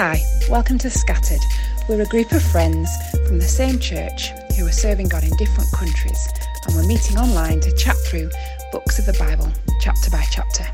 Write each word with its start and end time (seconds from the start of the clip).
Hi, 0.00 0.22
welcome 0.48 0.78
to 0.78 0.90
Scattered. 0.90 1.40
We're 1.88 2.02
a 2.02 2.06
group 2.06 2.30
of 2.30 2.40
friends 2.40 2.88
from 3.26 3.40
the 3.40 3.44
same 3.44 3.80
church 3.80 4.28
who 4.56 4.64
are 4.64 4.70
serving 4.70 5.08
God 5.08 5.24
in 5.24 5.30
different 5.38 5.72
countries, 5.72 6.28
and 6.64 6.76
we're 6.76 6.86
meeting 6.86 7.18
online 7.18 7.58
to 7.58 7.74
chat 7.74 7.96
through 8.06 8.30
books 8.70 9.00
of 9.00 9.06
the 9.06 9.14
Bible, 9.14 9.52
chapter 9.80 10.08
by 10.08 10.24
chapter. 10.30 10.64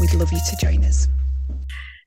We'd 0.00 0.12
love 0.14 0.32
you 0.32 0.40
to 0.40 0.56
join 0.60 0.84
us. 0.84 1.06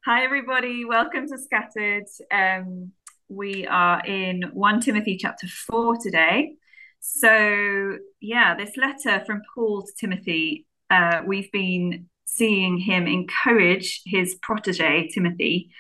Hi, 0.04 0.26
everybody. 0.26 0.84
Welcome 0.84 1.30
to 1.30 1.38
Scattered. 1.38 2.04
Um, 2.32 2.92
we 3.30 3.66
are 3.66 4.06
in 4.06 4.44
1 4.52 4.82
Timothy 4.82 5.16
chapter 5.16 5.48
4 5.48 6.00
today. 6.04 6.56
So, 7.00 7.98
yeah, 8.20 8.56
this 8.58 8.76
letter 8.76 9.24
from 9.26 9.42
Paul 9.56 9.84
to 9.84 9.94
Timothy, 9.98 10.66
uh, 10.90 11.22
we've 11.26 11.50
been 11.54 12.10
seeing 12.26 12.78
him 12.78 13.08
encourage 13.08 14.02
his 14.06 14.36
protege, 14.42 15.08
Timothy, 15.14 15.72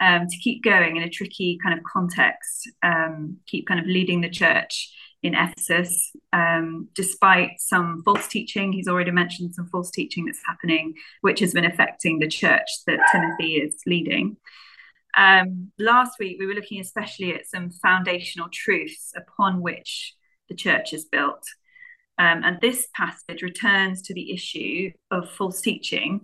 um, 0.00 0.26
to 0.26 0.36
keep 0.38 0.62
going 0.64 0.96
in 0.96 1.02
a 1.02 1.10
tricky 1.10 1.58
kind 1.62 1.78
of 1.78 1.84
context, 1.84 2.70
um, 2.82 3.36
keep 3.46 3.66
kind 3.66 3.80
of 3.80 3.86
leading 3.86 4.20
the 4.20 4.30
church 4.30 4.92
in 5.22 5.34
Ephesus, 5.34 6.12
um, 6.32 6.88
despite 6.94 7.52
some 7.58 8.02
false 8.04 8.26
teaching. 8.26 8.72
He's 8.72 8.88
already 8.88 9.10
mentioned 9.10 9.54
some 9.54 9.68
false 9.68 9.90
teaching 9.90 10.24
that's 10.24 10.40
happening, 10.46 10.94
which 11.20 11.40
has 11.40 11.52
been 11.52 11.66
affecting 11.66 12.18
the 12.18 12.28
church 12.28 12.68
that 12.86 13.00
Timothy 13.12 13.56
is 13.56 13.76
leading. 13.86 14.36
Um, 15.16 15.72
last 15.78 16.18
week, 16.18 16.38
we 16.38 16.46
were 16.46 16.54
looking 16.54 16.80
especially 16.80 17.34
at 17.34 17.46
some 17.46 17.70
foundational 17.70 18.48
truths 18.50 19.12
upon 19.14 19.60
which 19.60 20.14
the 20.48 20.54
church 20.54 20.94
is 20.94 21.04
built. 21.04 21.44
Um, 22.16 22.42
and 22.44 22.58
this 22.60 22.88
passage 22.94 23.42
returns 23.42 24.02
to 24.02 24.14
the 24.14 24.32
issue 24.32 24.90
of 25.10 25.30
false 25.30 25.60
teaching. 25.60 26.22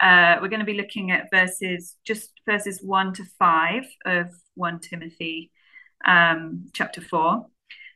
Uh, 0.00 0.36
we're 0.40 0.48
going 0.48 0.60
to 0.60 0.66
be 0.66 0.74
looking 0.76 1.10
at 1.10 1.30
verses, 1.30 1.96
just 2.04 2.30
verses 2.46 2.80
1 2.82 3.14
to 3.14 3.24
5 3.38 3.84
of 4.06 4.26
1 4.54 4.80
Timothy 4.80 5.50
um, 6.06 6.66
chapter 6.72 7.00
4. 7.00 7.46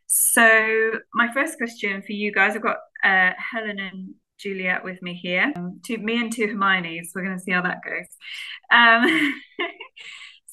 So, 0.06 0.92
my 1.14 1.32
first 1.32 1.56
question 1.56 2.02
for 2.02 2.12
you 2.12 2.32
guys 2.32 2.56
I've 2.56 2.62
got 2.62 2.78
uh, 3.04 3.32
Helen 3.36 3.78
and 3.78 4.14
Juliet 4.38 4.84
with 4.84 5.00
me 5.02 5.14
here. 5.14 5.52
Um, 5.54 5.80
me 6.00 6.20
and 6.20 6.32
two 6.32 6.48
Hermiones. 6.48 7.08
We're 7.14 7.24
going 7.24 7.38
to 7.38 7.42
see 7.42 7.52
how 7.52 7.62
that 7.62 7.80
goes. 7.84 8.06
Um, 8.72 9.34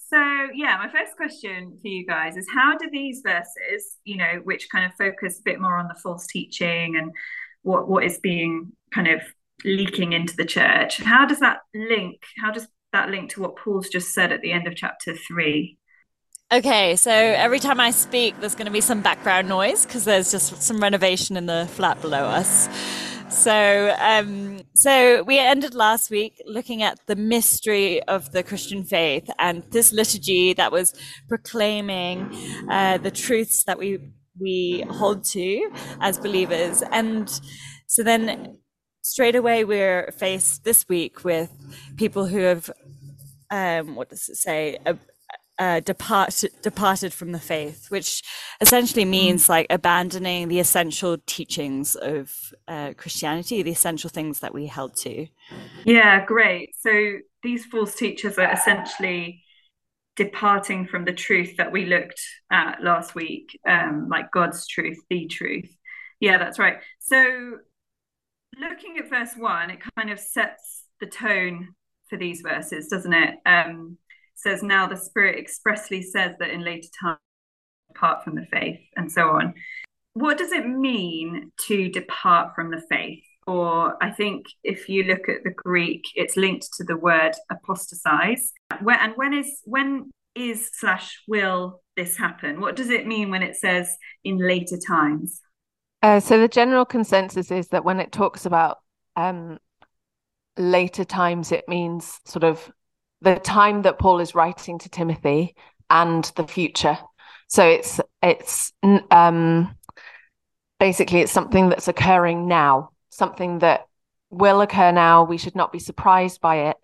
So, 0.09 0.47
yeah, 0.53 0.77
my 0.77 0.89
first 0.89 1.17
question 1.17 1.77
for 1.81 1.87
you 1.89 2.05
guys 2.05 2.37
is 2.37 2.47
how 2.53 2.77
do 2.77 2.89
these 2.89 3.21
verses, 3.25 3.97
you 4.05 4.15
know, 4.15 4.39
which 4.45 4.69
kind 4.69 4.85
of 4.85 4.93
focus 4.97 5.39
a 5.39 5.43
bit 5.43 5.59
more 5.59 5.77
on 5.77 5.89
the 5.89 5.99
false 6.01 6.27
teaching 6.27 6.95
and 6.95 7.11
what 7.63 7.89
what 7.89 8.05
is 8.05 8.17
being 8.19 8.71
kind 8.93 9.09
of 9.09 9.21
leaking 9.63 10.13
into 10.13 10.35
the 10.35 10.45
church, 10.45 10.97
how 10.97 11.25
does 11.25 11.39
that 11.39 11.59
link? 11.73 12.21
How 12.41 12.51
does 12.51 12.67
that 12.93 13.09
link 13.09 13.31
to 13.31 13.41
what 13.41 13.55
Paul's 13.57 13.89
just 13.89 14.13
said 14.13 14.31
at 14.31 14.41
the 14.41 14.51
end 14.51 14.67
of 14.67 14.75
chapter 14.75 15.15
three? 15.15 15.77
Okay, 16.51 16.95
so 16.95 17.11
every 17.11 17.59
time 17.59 17.79
I 17.79 17.91
speak, 17.91 18.39
there's 18.39 18.55
going 18.55 18.67
to 18.67 18.71
be 18.71 18.79
some 18.79 19.01
background 19.01 19.49
noise 19.49 19.85
because 19.85 20.05
there's 20.05 20.31
just 20.31 20.61
some 20.61 20.79
renovation 20.79 21.35
in 21.35 21.45
the 21.45 21.67
flat 21.73 22.01
below 22.01 22.23
us. 22.23 22.69
So, 23.29 23.93
um, 23.99 24.61
so 24.73 25.23
we 25.23 25.37
ended 25.37 25.75
last 25.75 26.09
week 26.09 26.41
looking 26.45 26.83
at 26.83 27.05
the 27.07 27.17
mystery 27.17 28.01
of 28.03 28.31
the 28.31 28.43
Christian 28.43 28.85
faith 28.85 29.29
and 29.37 29.63
this 29.71 29.91
liturgy 29.91 30.53
that 30.53 30.71
was 30.71 30.93
proclaiming 31.27 32.33
uh, 32.69 32.97
the 32.99 33.11
truths 33.11 33.65
that 33.65 33.77
we 33.77 33.99
we 34.39 34.85
hold 34.89 35.23
to 35.25 35.69
as 35.99 36.17
believers. 36.17 36.83
And 36.91 37.29
so 37.87 38.03
then 38.03 38.59
straight 39.07 39.35
away 39.35 39.63
we're 39.63 40.11
faced 40.11 40.63
this 40.63 40.87
week 40.87 41.23
with 41.23 41.49
people 41.95 42.25
who 42.25 42.39
have 42.39 42.69
um, 43.49 43.95
what 43.95 44.09
does 44.09 44.27
it 44.27 44.35
say? 44.35 44.77
uh, 45.59 45.79
depart, 45.79 46.43
departed 46.61 47.13
from 47.13 47.31
the 47.31 47.39
faith, 47.39 47.89
which 47.89 48.21
essentially 48.61 49.05
mm. 49.05 49.09
means 49.09 49.49
like 49.49 49.67
abandoning 49.69 50.47
the 50.47 50.59
essential 50.59 51.17
teachings 51.25 51.95
of 51.95 52.53
uh, 52.67 52.93
Christianity, 52.95 53.63
the 53.63 53.71
essential 53.71 54.09
things 54.09 54.39
that 54.39 54.53
we 54.53 54.67
held 54.67 54.95
to. 54.97 55.27
Yeah, 55.83 56.23
great. 56.25 56.75
So 56.79 57.17
these 57.43 57.65
false 57.65 57.95
teachers 57.95 58.37
are 58.37 58.51
essentially 58.51 59.43
departing 60.15 60.87
from 60.87 61.05
the 61.05 61.13
truth 61.13 61.57
that 61.57 61.71
we 61.71 61.85
looked 61.85 62.21
at 62.51 62.83
last 62.83 63.15
week, 63.15 63.59
um, 63.67 64.07
like 64.09 64.31
God's 64.31 64.67
truth, 64.67 64.97
the 65.09 65.27
truth. 65.27 65.75
Yeah, 66.19 66.37
that's 66.37 66.59
right. 66.59 66.77
So 66.99 67.57
looking 68.55 68.97
at 68.97 69.09
verse 69.09 69.35
one, 69.35 69.69
it 69.69 69.79
kind 69.95 70.09
of 70.09 70.19
sets 70.19 70.83
the 70.99 71.07
tone 71.07 71.69
for 72.09 72.17
these 72.17 72.41
verses, 72.41 72.87
doesn't 72.87 73.13
it? 73.13 73.35
Um, 73.45 73.97
says 74.35 74.61
now 74.61 74.87
the 74.87 74.95
spirit 74.95 75.39
expressly 75.39 76.01
says 76.01 76.35
that 76.39 76.51
in 76.51 76.63
later 76.63 76.87
times 77.01 77.19
apart 77.89 78.23
from 78.23 78.35
the 78.35 78.45
faith 78.51 78.79
and 78.95 79.11
so 79.11 79.29
on. 79.29 79.53
What 80.13 80.37
does 80.37 80.51
it 80.51 80.67
mean 80.67 81.51
to 81.67 81.89
depart 81.89 82.53
from 82.55 82.69
the 82.69 82.81
faith? 82.89 83.23
Or 83.47 83.95
i 84.03 84.11
think 84.11 84.45
if 84.63 84.89
you 84.89 85.03
look 85.05 85.29
at 85.29 85.43
the 85.45 85.53
greek 85.55 86.03
it's 86.15 86.35
linked 86.35 86.67
to 86.73 86.83
the 86.83 86.97
word 86.97 87.31
apostatize 87.49 88.51
where 88.81 88.99
and 88.99 89.13
when 89.15 89.33
is 89.33 89.61
when 89.63 90.11
is 90.37 90.69
slash 90.73 91.23
will 91.27 91.81
this 91.95 92.15
happen? 92.15 92.61
What 92.61 92.75
does 92.75 92.89
it 92.89 93.07
mean 93.07 93.31
when 93.31 93.41
it 93.41 93.55
says 93.55 93.97
in 94.23 94.37
later 94.37 94.77
times 94.77 95.41
uh, 96.01 96.19
so 96.19 96.39
the 96.39 96.47
general 96.47 96.85
consensus 96.85 97.51
is 97.51 97.69
that 97.69 97.85
when 97.85 97.99
it 97.99 98.11
talks 98.11 98.45
about 98.45 98.77
um, 99.15 99.59
later 100.57 101.03
times 101.03 101.51
it 101.51 101.67
means 101.67 102.19
sort 102.25 102.43
of 102.43 102.71
the 103.21 103.35
time 103.35 103.81
that 103.83 103.99
Paul 103.99 104.19
is 104.19 104.35
writing 104.35 104.79
to 104.79 104.89
Timothy 104.89 105.55
and 105.89 106.23
the 106.35 106.47
future. 106.47 106.97
So 107.47 107.65
it's 107.67 107.99
it's 108.21 108.73
um, 109.09 109.75
basically 110.79 111.21
it's 111.21 111.31
something 111.31 111.69
that's 111.69 111.87
occurring 111.87 112.47
now, 112.47 112.91
something 113.09 113.59
that 113.59 113.87
will 114.29 114.61
occur 114.61 114.91
now. 114.91 115.23
We 115.23 115.37
should 115.37 115.55
not 115.55 115.71
be 115.71 115.79
surprised 115.79 116.41
by 116.41 116.69
it. 116.69 116.77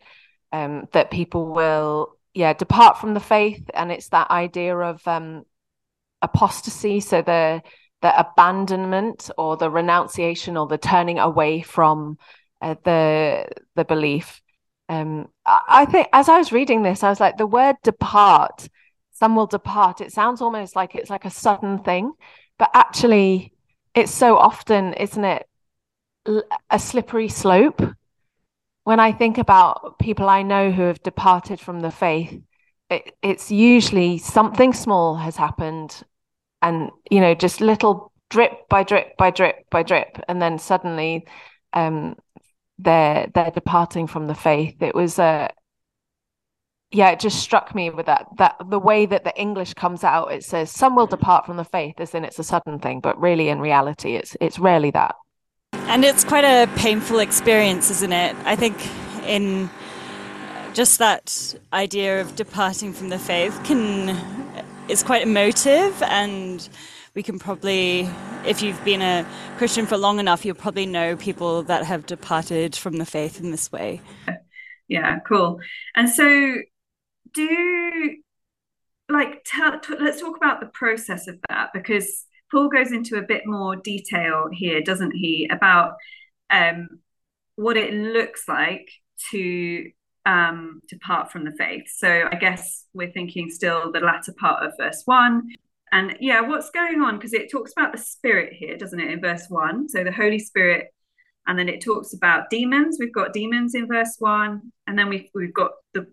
Um, 0.51 0.87
that 0.91 1.09
people 1.09 1.51
will, 1.51 2.15
yeah, 2.35 2.53
depart 2.53 2.99
from 2.99 3.15
the 3.15 3.19
faith, 3.19 3.69
and 3.73 3.91
it's 3.91 4.09
that 4.09 4.29
idea 4.29 4.77
of 4.77 5.05
um, 5.07 5.45
apostasy. 6.21 6.99
So 6.99 7.23
the 7.23 7.63
the 8.03 8.19
abandonment 8.19 9.31
or 9.39 9.57
the 9.57 9.71
renunciation 9.71 10.57
or 10.57 10.67
the 10.67 10.77
turning 10.77 11.17
away 11.17 11.61
from 11.63 12.19
uh, 12.61 12.75
the 12.83 13.47
the 13.75 13.85
belief 13.85 14.43
um, 14.89 15.29
I 15.45 15.85
think 15.85 16.07
as 16.13 16.29
I 16.29 16.37
was 16.37 16.51
reading 16.51 16.83
this, 16.83 17.03
I 17.03 17.09
was 17.09 17.19
like, 17.19 17.37
the 17.37 17.47
word 17.47 17.77
depart, 17.83 18.67
some 19.11 19.35
will 19.35 19.47
depart. 19.47 20.01
It 20.01 20.11
sounds 20.11 20.41
almost 20.41 20.75
like 20.75 20.95
it's 20.95 21.09
like 21.09 21.25
a 21.25 21.29
sudden 21.29 21.79
thing, 21.79 22.13
but 22.59 22.69
actually, 22.73 23.53
it's 23.95 24.11
so 24.11 24.37
often, 24.37 24.93
isn't 24.93 25.23
it, 25.23 25.47
a 26.69 26.79
slippery 26.79 27.29
slope? 27.29 27.81
When 28.83 28.99
I 28.99 29.13
think 29.13 29.37
about 29.37 29.97
people 29.99 30.27
I 30.29 30.43
know 30.43 30.71
who 30.71 30.83
have 30.83 31.01
departed 31.01 31.59
from 31.59 31.79
the 31.79 31.91
faith, 31.91 32.41
it, 32.89 33.15
it's 33.21 33.49
usually 33.49 34.17
something 34.17 34.73
small 34.73 35.15
has 35.15 35.37
happened, 35.37 36.03
and 36.63 36.89
you 37.11 37.19
know, 37.19 37.35
just 37.35 37.61
little 37.61 38.11
drip 38.29 38.67
by 38.69 38.83
drip 38.83 39.15
by 39.17 39.29
drip 39.29 39.69
by 39.69 39.83
drip, 39.83 40.19
and 40.27 40.41
then 40.41 40.57
suddenly 40.57 41.27
um, 41.73 42.15
they're 42.79 43.27
they're 43.35 43.51
departing 43.51 44.07
from 44.07 44.25
the 44.27 44.35
faith. 44.35 44.81
It 44.81 44.95
was 44.95 45.19
a 45.19 45.23
uh, 45.23 45.47
yeah, 46.91 47.09
it 47.09 47.19
just 47.19 47.39
struck 47.39 47.75
me 47.75 47.89
with 47.89 48.05
that 48.05 48.27
that 48.37 48.55
the 48.69 48.79
way 48.79 49.05
that 49.05 49.23
the 49.23 49.35
English 49.39 49.73
comes 49.73 50.03
out, 50.03 50.31
it 50.31 50.43
says 50.43 50.71
some 50.71 50.95
will 50.95 51.07
depart 51.07 51.45
from 51.45 51.57
the 51.57 51.65
faith, 51.65 51.95
as 51.99 52.15
in 52.15 52.23
it's 52.23 52.39
a 52.39 52.43
sudden 52.43 52.79
thing, 52.79 53.01
but 53.01 53.19
really 53.19 53.49
in 53.49 53.59
reality, 53.59 54.15
it's 54.15 54.37
it's 54.39 54.57
rarely 54.57 54.91
that. 54.91 55.15
And 55.73 56.05
it's 56.05 56.23
quite 56.23 56.45
a 56.45 56.67
painful 56.77 57.19
experience, 57.19 57.89
isn't 57.91 58.13
it? 58.13 58.35
I 58.45 58.55
think 58.55 58.77
in 59.27 59.69
just 60.73 60.99
that 60.99 61.55
idea 61.71 62.21
of 62.21 62.35
departing 62.35 62.93
from 62.93 63.09
the 63.09 63.19
faith 63.19 63.59
can 63.63 64.17
is 64.89 65.03
quite 65.03 65.23
emotive 65.23 66.01
and 66.03 66.67
we 67.15 67.23
can 67.23 67.39
probably, 67.39 68.09
if 68.45 68.61
you've 68.61 68.83
been 68.83 69.01
a 69.01 69.25
Christian 69.57 69.85
for 69.85 69.97
long 69.97 70.19
enough, 70.19 70.45
you'll 70.45 70.55
probably 70.55 70.85
know 70.85 71.15
people 71.15 71.63
that 71.63 71.85
have 71.85 72.05
departed 72.05 72.75
from 72.75 72.97
the 72.97 73.05
faith 73.05 73.39
in 73.39 73.51
this 73.51 73.71
way. 73.71 74.01
Yeah, 74.87 75.19
cool. 75.19 75.59
And 75.95 76.09
so, 76.09 76.57
do 77.33 78.15
like 79.09 79.43
tell, 79.45 79.79
t- 79.79 79.95
let's 79.99 80.21
talk 80.21 80.37
about 80.37 80.59
the 80.59 80.67
process 80.67 81.27
of 81.27 81.39
that 81.49 81.69
because 81.73 82.25
Paul 82.51 82.69
goes 82.69 82.91
into 82.91 83.17
a 83.17 83.21
bit 83.21 83.43
more 83.45 83.75
detail 83.75 84.49
here, 84.51 84.81
doesn't 84.81 85.11
he, 85.11 85.49
about 85.51 85.95
um, 86.49 86.87
what 87.55 87.77
it 87.77 87.93
looks 87.93 88.47
like 88.47 88.89
to 89.31 89.89
um, 90.25 90.81
depart 90.87 91.31
from 91.31 91.43
the 91.43 91.51
faith. 91.51 91.85
So 91.93 92.27
I 92.31 92.35
guess 92.35 92.85
we're 92.93 93.11
thinking 93.11 93.49
still 93.49 93.91
the 93.91 93.99
latter 93.99 94.33
part 94.39 94.65
of 94.65 94.73
verse 94.77 95.03
one. 95.05 95.49
And 95.91 96.17
yeah, 96.19 96.41
what's 96.41 96.71
going 96.71 97.01
on? 97.01 97.17
Because 97.17 97.33
it 97.33 97.51
talks 97.51 97.71
about 97.71 97.91
the 97.91 97.99
Spirit 97.99 98.53
here, 98.53 98.77
doesn't 98.77 98.99
it, 98.99 99.11
in 99.11 99.21
verse 99.21 99.45
one? 99.49 99.87
So 99.89 100.03
the 100.03 100.11
Holy 100.11 100.39
Spirit 100.39 100.93
and 101.45 101.59
then 101.59 101.67
it 101.67 101.81
talks 101.81 102.13
about 102.13 102.49
demons. 102.49 102.97
We've 102.99 103.13
got 103.13 103.33
demons 103.33 103.75
in 103.75 103.87
verse 103.87 104.15
one, 104.19 104.71
and 104.87 104.97
then 104.97 105.09
we've 105.09 105.27
we've 105.33 105.53
got 105.53 105.71
the 105.93 106.07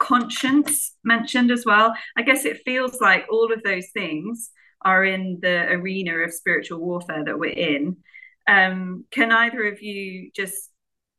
conscience 0.00 0.96
mentioned 1.04 1.50
as 1.50 1.64
well. 1.66 1.94
I 2.16 2.22
guess 2.22 2.44
it 2.44 2.62
feels 2.64 3.00
like 3.00 3.26
all 3.30 3.52
of 3.52 3.62
those 3.62 3.88
things 3.92 4.50
are 4.82 5.04
in 5.04 5.38
the 5.40 5.66
arena 5.70 6.16
of 6.18 6.32
spiritual 6.32 6.80
warfare 6.80 7.24
that 7.24 7.38
we're 7.38 7.52
in. 7.52 7.98
Um, 8.46 9.04
can 9.10 9.32
either 9.32 9.64
of 9.64 9.82
you 9.82 10.30
just, 10.34 10.70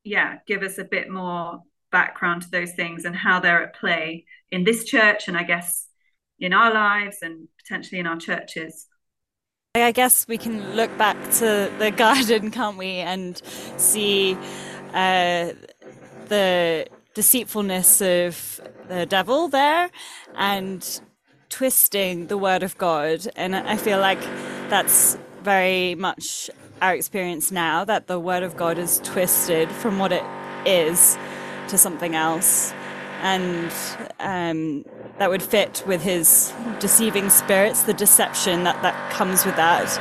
yeah, 0.04 0.38
give 0.46 0.62
us 0.62 0.78
a 0.78 0.84
bit 0.84 1.10
more 1.10 1.62
background 1.92 2.44
to 2.44 2.50
those 2.50 2.74
things 2.74 3.06
and 3.06 3.16
how 3.16 3.40
they're 3.40 3.64
at 3.64 3.76
play 3.76 4.26
in 4.52 4.64
this 4.64 4.84
church, 4.84 5.28
and 5.28 5.38
I 5.38 5.44
guess 5.44 5.88
in 6.40 6.54
our 6.54 6.74
lives 6.74 7.18
and 7.22 7.48
potentially 7.58 8.00
in 8.00 8.08
our 8.08 8.18
churches? 8.18 8.88
I 9.76 9.92
guess 9.92 10.28
we 10.28 10.38
can 10.38 10.76
look 10.76 10.96
back 10.98 11.18
to 11.40 11.72
the 11.80 11.92
garden, 11.96 12.52
can't 12.52 12.78
we, 12.78 12.98
and 12.98 13.42
see 13.78 14.38
uh, 14.94 15.52
the 16.28 16.88
deceitfulness 17.14 18.02
of 18.02 18.62
the 18.88 19.06
devil 19.06 19.48
there 19.48 19.90
and 20.36 21.02
twisting 21.50 22.28
the 22.28 22.38
word 22.38 22.64
of 22.64 22.78
God. 22.78 23.28
And 23.36 23.56
I 23.56 23.78
feel 23.78 24.00
like 24.00 24.22
that's 24.70 25.18
very 25.44 25.96
much 25.96 26.50
our 26.82 26.94
experience 26.94 27.52
now 27.52 27.86
that 27.86 28.08
the 28.08 28.20
word 28.20 28.44
of 28.44 28.58
God 28.58 28.78
is 28.78 29.00
twisted 29.04 29.70
from 29.70 30.00
what 30.00 30.12
it 30.12 30.24
is 30.66 31.18
to 31.70 31.78
something 31.78 32.16
else. 32.16 32.74
And 33.22 33.72
um, 34.20 34.86
that 35.18 35.30
would 35.30 35.42
fit 35.42 35.84
with 35.88 36.02
his 36.02 36.54
deceiving 36.80 37.30
spirits, 37.30 37.84
the 37.84 37.94
deception 37.94 38.64
that, 38.66 38.82
that 38.82 39.12
comes 39.12 39.46
with 39.46 39.56
that. 39.56 39.98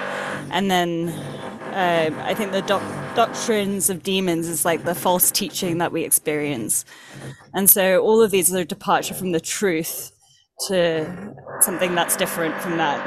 And 0.50 0.70
then 0.70 1.08
uh, 1.75 2.11
I 2.22 2.34
think 2.34 2.52
the 2.52 2.62
doc- 2.62 2.82
doctrines 3.14 3.90
of 3.90 4.02
demons 4.02 4.46
is 4.46 4.64
like 4.64 4.84
the 4.84 4.94
false 4.94 5.31
teaching 5.31 5.78
that 5.78 5.93
we 5.93 6.05
experience. 6.05 6.84
And 7.55 7.70
so 7.70 8.00
all 8.00 8.20
of 8.20 8.31
these 8.31 8.52
are 8.55 8.58
a 8.58 8.64
departure 8.64 9.14
from 9.14 9.32
the 9.32 9.40
truth 9.40 10.12
to 10.69 11.34
something 11.61 11.94
that's 11.94 12.16
different 12.16 12.61
from 12.61 12.76
that. 12.76 13.00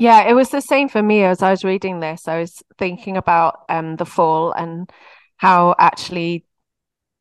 Yeah, 0.00 0.26
it 0.30 0.32
was 0.32 0.48
the 0.48 0.62
same 0.62 0.88
for 0.88 1.02
me 1.02 1.24
as 1.24 1.42
I 1.42 1.50
was 1.50 1.62
reading 1.62 2.00
this. 2.00 2.26
I 2.26 2.40
was 2.40 2.62
thinking 2.78 3.18
about 3.18 3.64
um, 3.68 3.96
the 3.96 4.06
fall 4.06 4.50
and 4.50 4.90
how 5.36 5.74
actually 5.78 6.46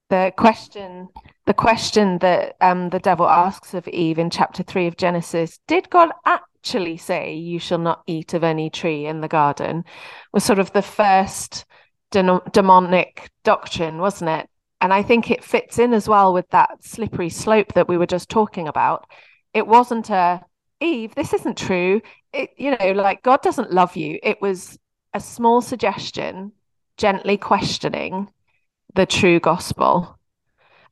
the 0.10 0.32
question 0.38 1.10
the 1.46 1.54
question 1.54 2.20
that 2.20 2.56
um, 2.62 2.88
the 2.90 3.00
devil 3.00 3.28
asks 3.28 3.74
of 3.74 3.86
Eve 3.90 4.18
in 4.18 4.30
chapter 4.30 4.64
3 4.64 4.88
of 4.88 4.96
Genesis 4.96 5.60
did 5.68 5.90
God 5.90 6.10
actually 6.26 6.96
say 6.96 7.34
you 7.34 7.60
shall 7.60 7.80
not 7.80 8.02
eat 8.08 8.34
of 8.34 8.46
any 8.46 8.70
tree 8.70 9.06
in 9.06 9.20
the 9.20 9.28
garden 9.28 9.84
was 10.32 10.46
sort 10.46 10.60
of 10.60 10.72
the 10.72 10.82
first 10.82 11.66
de- 12.12 12.42
demonic 12.54 13.30
doctrine 13.44 13.98
wasn't 13.98 14.30
it? 14.30 14.50
And 14.80 14.94
I 14.94 15.04
think 15.04 15.30
it 15.30 15.44
fits 15.44 15.80
in 15.80 15.94
as 15.94 16.08
well 16.08 16.34
with 16.34 16.50
that 16.52 16.82
slippery 16.82 17.30
slope 17.30 17.74
that 17.74 17.90
we 17.90 17.98
were 17.98 18.08
just 18.08 18.30
talking 18.30 18.70
about. 18.70 19.06
It 19.54 19.68
wasn't 19.68 20.10
a 20.10 20.46
Eve 20.82 21.14
this 21.16 21.34
isn't 21.34 21.58
true. 21.58 22.02
It 22.34 22.52
you 22.58 22.78
know 22.78 22.92
like 22.92 23.24
God 23.24 23.42
doesn't 23.42 23.72
love 23.74 23.96
you. 23.96 24.20
It 24.24 24.42
was 24.42 24.78
a 25.14 25.20
small 25.20 25.62
suggestion 25.62 26.52
gently 26.98 27.38
questioning 27.38 28.30
the 28.96 29.06
true 29.06 29.40
gospel. 29.40 30.18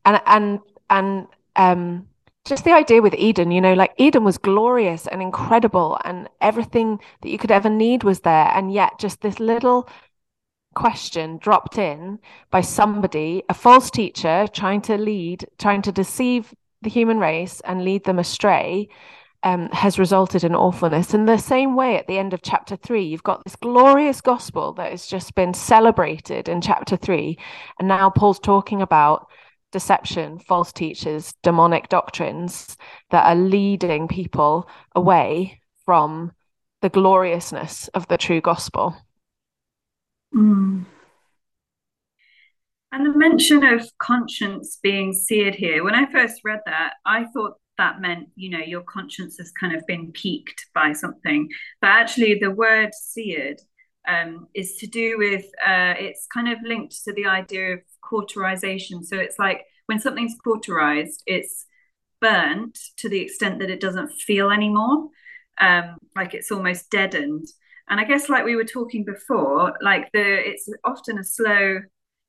And 0.05 0.21
and 0.25 0.59
and 0.89 1.27
um 1.55 2.07
just 2.47 2.63
the 2.63 2.71
idea 2.73 3.01
with 3.01 3.13
Eden, 3.15 3.51
you 3.51 3.59
know, 3.59 3.73
like 3.73 3.93
Eden 3.97 4.23
was 4.23 4.37
glorious 4.37 5.05
and 5.07 5.21
incredible, 5.21 5.99
and 6.05 6.29
everything 6.39 6.99
that 7.21 7.29
you 7.29 7.37
could 7.37 7.51
ever 7.51 7.69
need 7.69 8.03
was 8.03 8.21
there. 8.21 8.49
And 8.53 8.71
yet, 8.71 8.99
just 8.99 9.21
this 9.21 9.39
little 9.39 9.89
question 10.73 11.37
dropped 11.39 11.77
in 11.77 12.19
by 12.51 12.61
somebody, 12.61 13.43
a 13.49 13.53
false 13.53 13.91
teacher, 13.91 14.47
trying 14.53 14.81
to 14.81 14.97
lead, 14.97 15.45
trying 15.57 15.81
to 15.83 15.91
deceive 15.91 16.53
the 16.81 16.89
human 16.89 17.19
race 17.19 17.61
and 17.61 17.83
lead 17.83 18.05
them 18.05 18.19
astray, 18.19 18.87
um, 19.43 19.69
has 19.69 19.99
resulted 19.99 20.43
in 20.43 20.55
awfulness. 20.55 21.13
In 21.13 21.25
the 21.25 21.37
same 21.37 21.75
way, 21.75 21.97
at 21.97 22.07
the 22.07 22.17
end 22.17 22.33
of 22.33 22.41
chapter 22.41 22.75
three, 22.75 23.05
you've 23.05 23.23
got 23.23 23.43
this 23.43 23.55
glorious 23.55 24.21
gospel 24.21 24.73
that 24.73 24.91
has 24.91 25.07
just 25.07 25.35
been 25.35 25.53
celebrated 25.53 26.49
in 26.49 26.61
chapter 26.61 26.97
three. 26.97 27.37
And 27.79 27.87
now 27.87 28.09
Paul's 28.09 28.39
talking 28.39 28.81
about 28.81 29.27
deception, 29.71 30.39
false 30.39 30.71
teachers, 30.71 31.33
demonic 31.43 31.89
doctrines 31.89 32.77
that 33.11 33.25
are 33.25 33.35
leading 33.35 34.07
people 34.07 34.67
away 34.95 35.61
from 35.85 36.31
the 36.81 36.89
gloriousness 36.89 37.87
of 37.89 38.07
the 38.07 38.17
true 38.17 38.41
gospel. 38.41 38.95
Mm. 40.33 40.85
And 42.91 43.05
the 43.05 43.17
mention 43.17 43.63
of 43.63 43.85
conscience 43.99 44.79
being 44.81 45.13
seared 45.13 45.55
here, 45.55 45.83
when 45.83 45.93
I 45.93 46.11
first 46.11 46.41
read 46.43 46.61
that, 46.65 46.93
I 47.05 47.25
thought 47.25 47.55
that 47.77 48.01
meant 48.01 48.29
you 48.35 48.49
know 48.49 48.59
your 48.59 48.81
conscience 48.81 49.37
has 49.37 49.51
kind 49.51 49.75
of 49.75 49.85
been 49.87 50.11
piqued 50.11 50.65
by 50.73 50.93
something. 50.93 51.49
But 51.81 51.91
actually 51.91 52.39
the 52.39 52.51
word 52.51 52.93
seared 52.93 53.61
um, 54.07 54.47
is 54.53 54.77
to 54.77 54.87
do 54.87 55.17
with 55.17 55.45
uh, 55.65 55.93
it's 55.97 56.27
kind 56.33 56.49
of 56.49 56.59
linked 56.63 57.03
to 57.05 57.13
the 57.13 57.25
idea 57.25 57.73
of 57.73 57.79
cauterization. 58.01 59.03
So 59.03 59.17
it's 59.17 59.39
like 59.39 59.63
when 59.87 59.99
something's 59.99 60.35
cauterized 60.43 61.23
it's 61.25 61.65
burnt 62.19 62.77
to 62.97 63.09
the 63.09 63.21
extent 63.21 63.59
that 63.59 63.69
it 63.69 63.79
doesn't 63.79 64.11
feel 64.13 64.49
anymore. 64.49 65.09
Um, 65.59 65.97
like 66.15 66.33
it's 66.33 66.51
almost 66.51 66.89
deadened. 66.91 67.47
And 67.89 68.01
i 68.01 68.03
guess 68.03 68.27
like 68.27 68.43
we 68.43 68.57
were 68.57 68.65
talking 68.65 69.05
before 69.05 69.73
like 69.81 70.09
the 70.11 70.49
it's 70.49 70.67
often 70.83 71.19
a 71.19 71.23
slow 71.23 71.79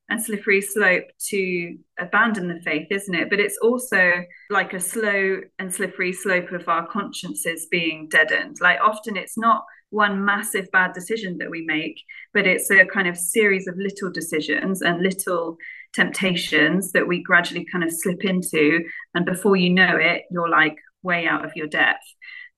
and 0.08 0.22
slippery 0.22 0.60
slope 0.60 1.04
to 1.28 1.76
abandon 1.98 2.48
the 2.48 2.60
faith, 2.62 2.88
isn't 2.90 3.14
it? 3.14 3.28
But 3.28 3.40
it's 3.40 3.58
also 3.58 4.24
like 4.50 4.72
a 4.72 4.80
slow 4.80 5.40
and 5.58 5.74
slippery 5.74 6.12
slope 6.12 6.50
of 6.52 6.68
our 6.68 6.86
consciences 6.86 7.66
being 7.70 8.08
deadened. 8.08 8.56
Like 8.60 8.78
often 8.80 9.16
it's 9.16 9.36
not 9.36 9.64
one 9.90 10.24
massive 10.24 10.70
bad 10.70 10.92
decision 10.92 11.38
that 11.38 11.50
we 11.50 11.64
make, 11.64 12.00
but 12.32 12.46
it's 12.46 12.70
a 12.70 12.84
kind 12.84 13.08
of 13.08 13.16
series 13.16 13.66
of 13.66 13.76
little 13.76 14.10
decisions 14.10 14.82
and 14.82 15.02
little 15.02 15.56
temptations 15.94 16.92
that 16.92 17.06
we 17.06 17.22
gradually 17.22 17.66
kind 17.70 17.84
of 17.84 17.92
slip 17.92 18.24
into. 18.24 18.84
And 19.14 19.24
before 19.24 19.56
you 19.56 19.70
know 19.70 19.96
it, 19.96 20.24
you're 20.30 20.48
like 20.48 20.76
way 21.02 21.26
out 21.26 21.44
of 21.44 21.52
your 21.54 21.66
depth. 21.66 22.04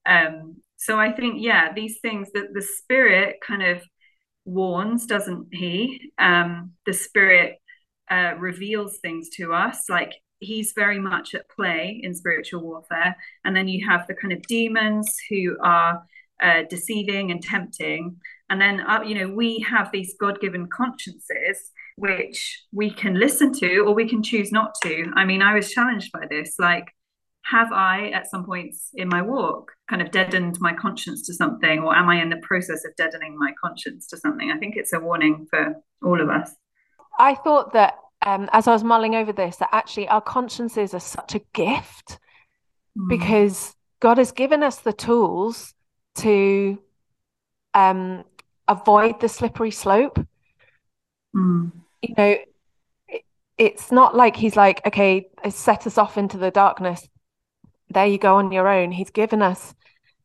Um, 0.06 0.56
so 0.76 0.98
I 0.98 1.12
think, 1.12 1.36
yeah, 1.38 1.72
these 1.72 1.98
things 2.00 2.30
that 2.32 2.54
the 2.54 2.62
spirit 2.62 3.36
kind 3.46 3.62
of 3.62 3.82
warns, 4.44 5.06
doesn't 5.06 5.48
he? 5.52 6.12
Um, 6.18 6.72
the 6.86 6.92
Spirit 6.92 7.56
uh, 8.10 8.34
reveals 8.38 8.98
things 8.98 9.28
to 9.36 9.52
us. 9.52 9.88
Like 9.88 10.14
he's 10.40 10.72
very 10.74 10.98
much 10.98 11.34
at 11.34 11.48
play 11.48 12.00
in 12.02 12.14
spiritual 12.14 12.62
warfare. 12.62 13.16
And 13.44 13.54
then 13.54 13.68
you 13.68 13.86
have 13.88 14.06
the 14.06 14.14
kind 14.14 14.32
of 14.32 14.42
demons 14.42 15.14
who 15.28 15.56
are 15.62 16.02
uh, 16.42 16.62
deceiving 16.68 17.30
and 17.30 17.42
tempting. 17.42 18.16
And 18.48 18.60
then, 18.60 18.80
uh, 18.80 19.02
you 19.02 19.14
know, 19.14 19.32
we 19.32 19.60
have 19.60 19.92
these 19.92 20.14
God 20.18 20.40
given 20.40 20.66
consciences 20.66 21.70
which 22.00 22.64
we 22.72 22.90
can 22.90 23.14
listen 23.14 23.52
to 23.52 23.80
or 23.80 23.94
we 23.94 24.08
can 24.08 24.22
choose 24.22 24.50
not 24.50 24.74
to. 24.82 25.12
I 25.14 25.26
mean, 25.26 25.42
I 25.42 25.54
was 25.54 25.70
challenged 25.70 26.10
by 26.12 26.26
this. 26.30 26.54
Like, 26.58 26.86
have 27.44 27.72
I, 27.72 28.10
at 28.10 28.30
some 28.30 28.44
points 28.44 28.90
in 28.94 29.08
my 29.08 29.22
walk, 29.22 29.72
kind 29.88 30.02
of 30.02 30.10
deadened 30.10 30.58
my 30.60 30.72
conscience 30.72 31.26
to 31.26 31.34
something, 31.34 31.80
or 31.80 31.94
am 31.94 32.08
I 32.08 32.20
in 32.20 32.30
the 32.30 32.36
process 32.36 32.84
of 32.84 32.94
deadening 32.96 33.36
my 33.38 33.52
conscience 33.62 34.06
to 34.08 34.16
something? 34.16 34.50
I 34.50 34.58
think 34.58 34.76
it's 34.76 34.92
a 34.92 35.00
warning 35.00 35.46
for 35.50 35.74
all 36.02 36.20
of 36.20 36.28
us. 36.28 36.54
I 37.18 37.34
thought 37.34 37.72
that 37.72 37.98
um, 38.24 38.48
as 38.52 38.68
I 38.68 38.72
was 38.72 38.84
mulling 38.84 39.14
over 39.14 39.32
this, 39.32 39.56
that 39.56 39.70
actually 39.72 40.08
our 40.08 40.20
consciences 40.20 40.94
are 40.94 41.00
such 41.00 41.34
a 41.34 41.40
gift 41.52 42.18
mm. 42.98 43.08
because 43.08 43.74
God 44.00 44.18
has 44.18 44.32
given 44.32 44.62
us 44.62 44.78
the 44.78 44.92
tools 44.92 45.74
to 46.16 46.78
um, 47.74 48.24
avoid 48.68 49.20
the 49.20 49.28
slippery 49.28 49.70
slope. 49.70 50.24
Mm. 51.34 51.72
You 52.02 52.14
know, 52.16 52.36
it, 53.08 53.22
it's 53.56 53.90
not 53.90 54.14
like 54.14 54.36
He's 54.36 54.56
like, 54.56 54.86
okay, 54.86 55.28
set 55.48 55.86
us 55.86 55.98
off 55.98 56.18
into 56.18 56.36
the 56.36 56.50
darkness 56.50 57.08
there 57.90 58.06
you 58.06 58.18
go 58.18 58.36
on 58.36 58.52
your 58.52 58.68
own. 58.68 58.92
He's 58.92 59.10
given 59.10 59.42
us 59.42 59.74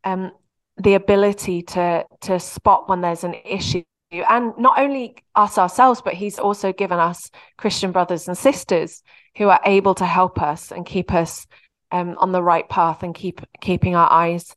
um, 0.04 0.32
the 0.78 0.94
ability 0.94 1.64
to 1.64 2.06
to 2.22 2.40
spot 2.40 2.88
when 2.88 3.02
there's 3.02 3.24
an 3.24 3.36
issue, 3.44 3.84
and 4.12 4.54
not 4.58 4.80
only 4.80 5.16
us 5.36 5.58
ourselves, 5.58 6.02
but 6.02 6.14
he's 6.14 6.40
also 6.40 6.72
given 6.72 7.00
us 7.00 7.30
Christian 7.58 7.92
brothers 7.92 8.28
and 8.28 8.38
sisters 8.38 9.04
who 9.38 9.50
are 9.50 9.62
able 9.66 9.96
to 9.96 10.06
help 10.06 10.42
us 10.42 10.72
and 10.72 10.86
keep 10.86 11.14
us 11.14 11.48
um, 11.92 12.16
on 12.20 12.32
the 12.32 12.44
right 12.44 12.68
path 12.70 13.04
and 13.04 13.14
keep 13.14 13.42
keeping 13.62 13.96
our 13.96 14.12
eyes 14.12 14.56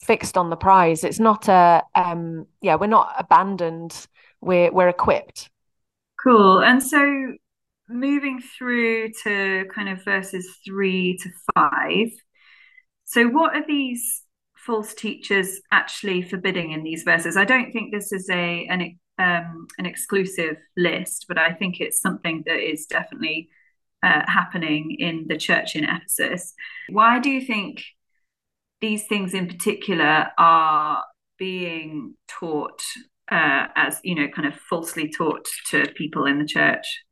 fixed 0.00 0.36
on 0.36 0.50
the 0.50 0.56
prize. 0.56 1.04
It's 1.04 1.20
not 1.20 1.48
a 1.48 1.82
um, 1.94 2.46
yeah, 2.60 2.74
we're 2.76 2.86
not 2.86 3.14
abandoned. 3.18 4.06
We're 4.40 4.72
we're 4.72 4.88
equipped. 4.88 5.50
Cool. 6.22 6.60
And 6.60 6.82
so 6.82 7.34
moving 7.88 8.40
through 8.40 9.10
to 9.24 9.66
kind 9.74 9.88
of 9.88 10.04
verses 10.04 10.58
three 10.64 11.18
to 11.18 11.30
five. 11.54 12.08
So, 13.04 13.28
what 13.28 13.54
are 13.54 13.66
these 13.66 14.22
false 14.56 14.94
teachers 14.94 15.60
actually 15.70 16.22
forbidding 16.22 16.72
in 16.72 16.82
these 16.82 17.02
verses? 17.02 17.36
I 17.36 17.44
don't 17.44 17.72
think 17.72 17.92
this 17.92 18.12
is 18.12 18.28
a 18.30 18.66
an 18.66 18.98
um, 19.18 19.66
an 19.78 19.86
exclusive 19.86 20.56
list, 20.76 21.26
but 21.28 21.38
I 21.38 21.52
think 21.52 21.80
it's 21.80 22.00
something 22.00 22.42
that 22.46 22.58
is 22.58 22.86
definitely 22.86 23.48
uh, 24.02 24.22
happening 24.26 24.96
in 24.98 25.26
the 25.28 25.36
church 25.36 25.76
in 25.76 25.84
Ephesus. 25.84 26.54
Why 26.88 27.20
do 27.20 27.30
you 27.30 27.40
think 27.40 27.84
these 28.80 29.06
things 29.06 29.34
in 29.34 29.46
particular 29.46 30.26
are 30.36 31.04
being 31.38 32.14
taught 32.28 32.82
uh, 33.30 33.66
as 33.74 34.00
you 34.04 34.14
know, 34.14 34.28
kind 34.28 34.46
of 34.46 34.54
falsely 34.54 35.08
taught 35.08 35.48
to 35.70 35.86
people 35.96 36.26
in 36.26 36.38
the 36.38 36.46
church? 36.46 37.04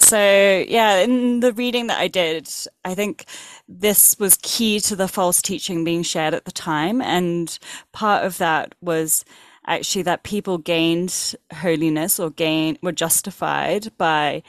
So, 0.00 0.64
yeah, 0.68 0.98
in 0.98 1.40
the 1.40 1.52
reading 1.52 1.88
that 1.88 1.98
I 1.98 2.08
did, 2.08 2.48
I 2.84 2.94
think 2.94 3.24
this 3.68 4.16
was 4.18 4.38
key 4.42 4.80
to 4.80 4.94
the 4.94 5.08
false 5.08 5.42
teaching 5.42 5.84
being 5.84 6.02
shared 6.02 6.34
at 6.34 6.44
the 6.44 6.52
time. 6.52 7.02
And 7.02 7.58
part 7.92 8.24
of 8.24 8.38
that 8.38 8.74
was 8.80 9.24
actually 9.66 10.02
that 10.02 10.22
people 10.22 10.58
gained 10.58 11.34
holiness 11.52 12.18
or 12.20 12.30
gain 12.30 12.78
were 12.80 12.92
justified 12.92 13.96
by 13.98 14.42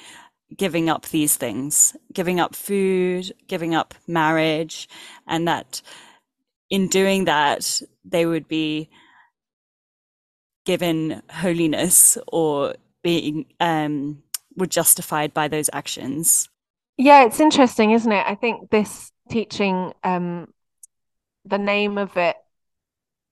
giving 0.55 0.89
up 0.89 1.07
these 1.07 1.35
things, 1.35 1.95
giving 2.13 2.39
up 2.39 2.55
food, 2.55 3.31
giving 3.47 3.75
up 3.75 3.95
marriage, 4.07 4.87
and 5.27 5.47
that 5.47 5.81
in 6.69 6.87
doing 6.87 7.25
that, 7.25 7.81
they 8.05 8.25
would 8.25 8.47
be 8.47 8.89
given 10.65 11.21
holiness 11.31 12.17
or 12.27 12.75
being 13.03 13.45
um, 13.59 14.21
were 14.55 14.67
justified 14.67 15.33
by 15.33 15.47
those 15.47 15.69
actions. 15.73 16.49
Yeah, 16.97 17.23
it's 17.23 17.39
interesting, 17.39 17.91
isn't 17.91 18.11
it? 18.11 18.25
I 18.27 18.35
think 18.35 18.69
this 18.69 19.11
teaching, 19.29 19.93
um, 20.03 20.53
the 21.45 21.57
name 21.57 21.97
of 21.97 22.17
it 22.17 22.35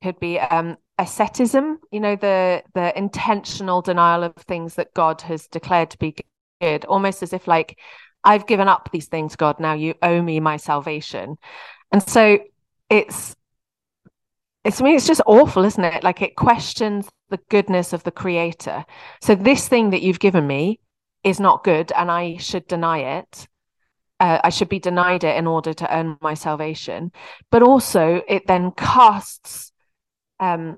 could 0.01 0.19
be 0.19 0.39
um, 0.39 0.77
asceticism. 0.97 1.79
You 1.91 1.99
know, 1.99 2.15
the 2.15 2.63
the 2.73 2.97
intentional 2.97 3.81
denial 3.81 4.23
of 4.23 4.35
things 4.35 4.75
that 4.75 4.93
God 4.93 5.21
has 5.21 5.47
declared 5.47 5.91
to 5.91 5.97
be 5.97 6.15
good, 6.61 6.85
almost 6.85 7.23
as 7.23 7.33
if 7.33 7.47
like 7.47 7.77
I've 8.23 8.47
given 8.47 8.67
up 8.67 8.89
these 8.91 9.07
things, 9.07 9.35
God. 9.35 9.59
Now 9.59 9.73
you 9.73 9.95
owe 10.01 10.21
me 10.21 10.39
my 10.39 10.57
salvation, 10.57 11.37
and 11.91 12.01
so 12.01 12.39
it's 12.89 13.35
it's 14.63 14.81
I 14.81 14.83
mean 14.83 14.95
it's 14.95 15.07
just 15.07 15.21
awful, 15.25 15.63
isn't 15.63 15.83
it? 15.83 16.03
Like 16.03 16.21
it 16.21 16.35
questions 16.35 17.09
the 17.29 17.39
goodness 17.49 17.93
of 17.93 18.03
the 18.03 18.11
Creator. 18.11 18.85
So 19.21 19.35
this 19.35 19.67
thing 19.67 19.89
that 19.91 20.01
you've 20.01 20.19
given 20.19 20.47
me 20.47 20.79
is 21.23 21.39
not 21.39 21.63
good 21.63 21.91
and 21.91 22.09
I 22.11 22.37
should 22.37 22.67
deny 22.67 23.19
it. 23.19 23.47
Uh, 24.19 24.39
I 24.43 24.49
should 24.49 24.69
be 24.69 24.79
denied 24.79 25.23
it 25.23 25.37
in 25.37 25.45
order 25.45 25.73
to 25.73 25.95
earn 25.95 26.17
my 26.21 26.33
salvation. 26.33 27.11
But 27.51 27.61
also, 27.61 28.21
it 28.27 28.47
then 28.47 28.71
casts, 28.71 29.71
um, 30.39 30.77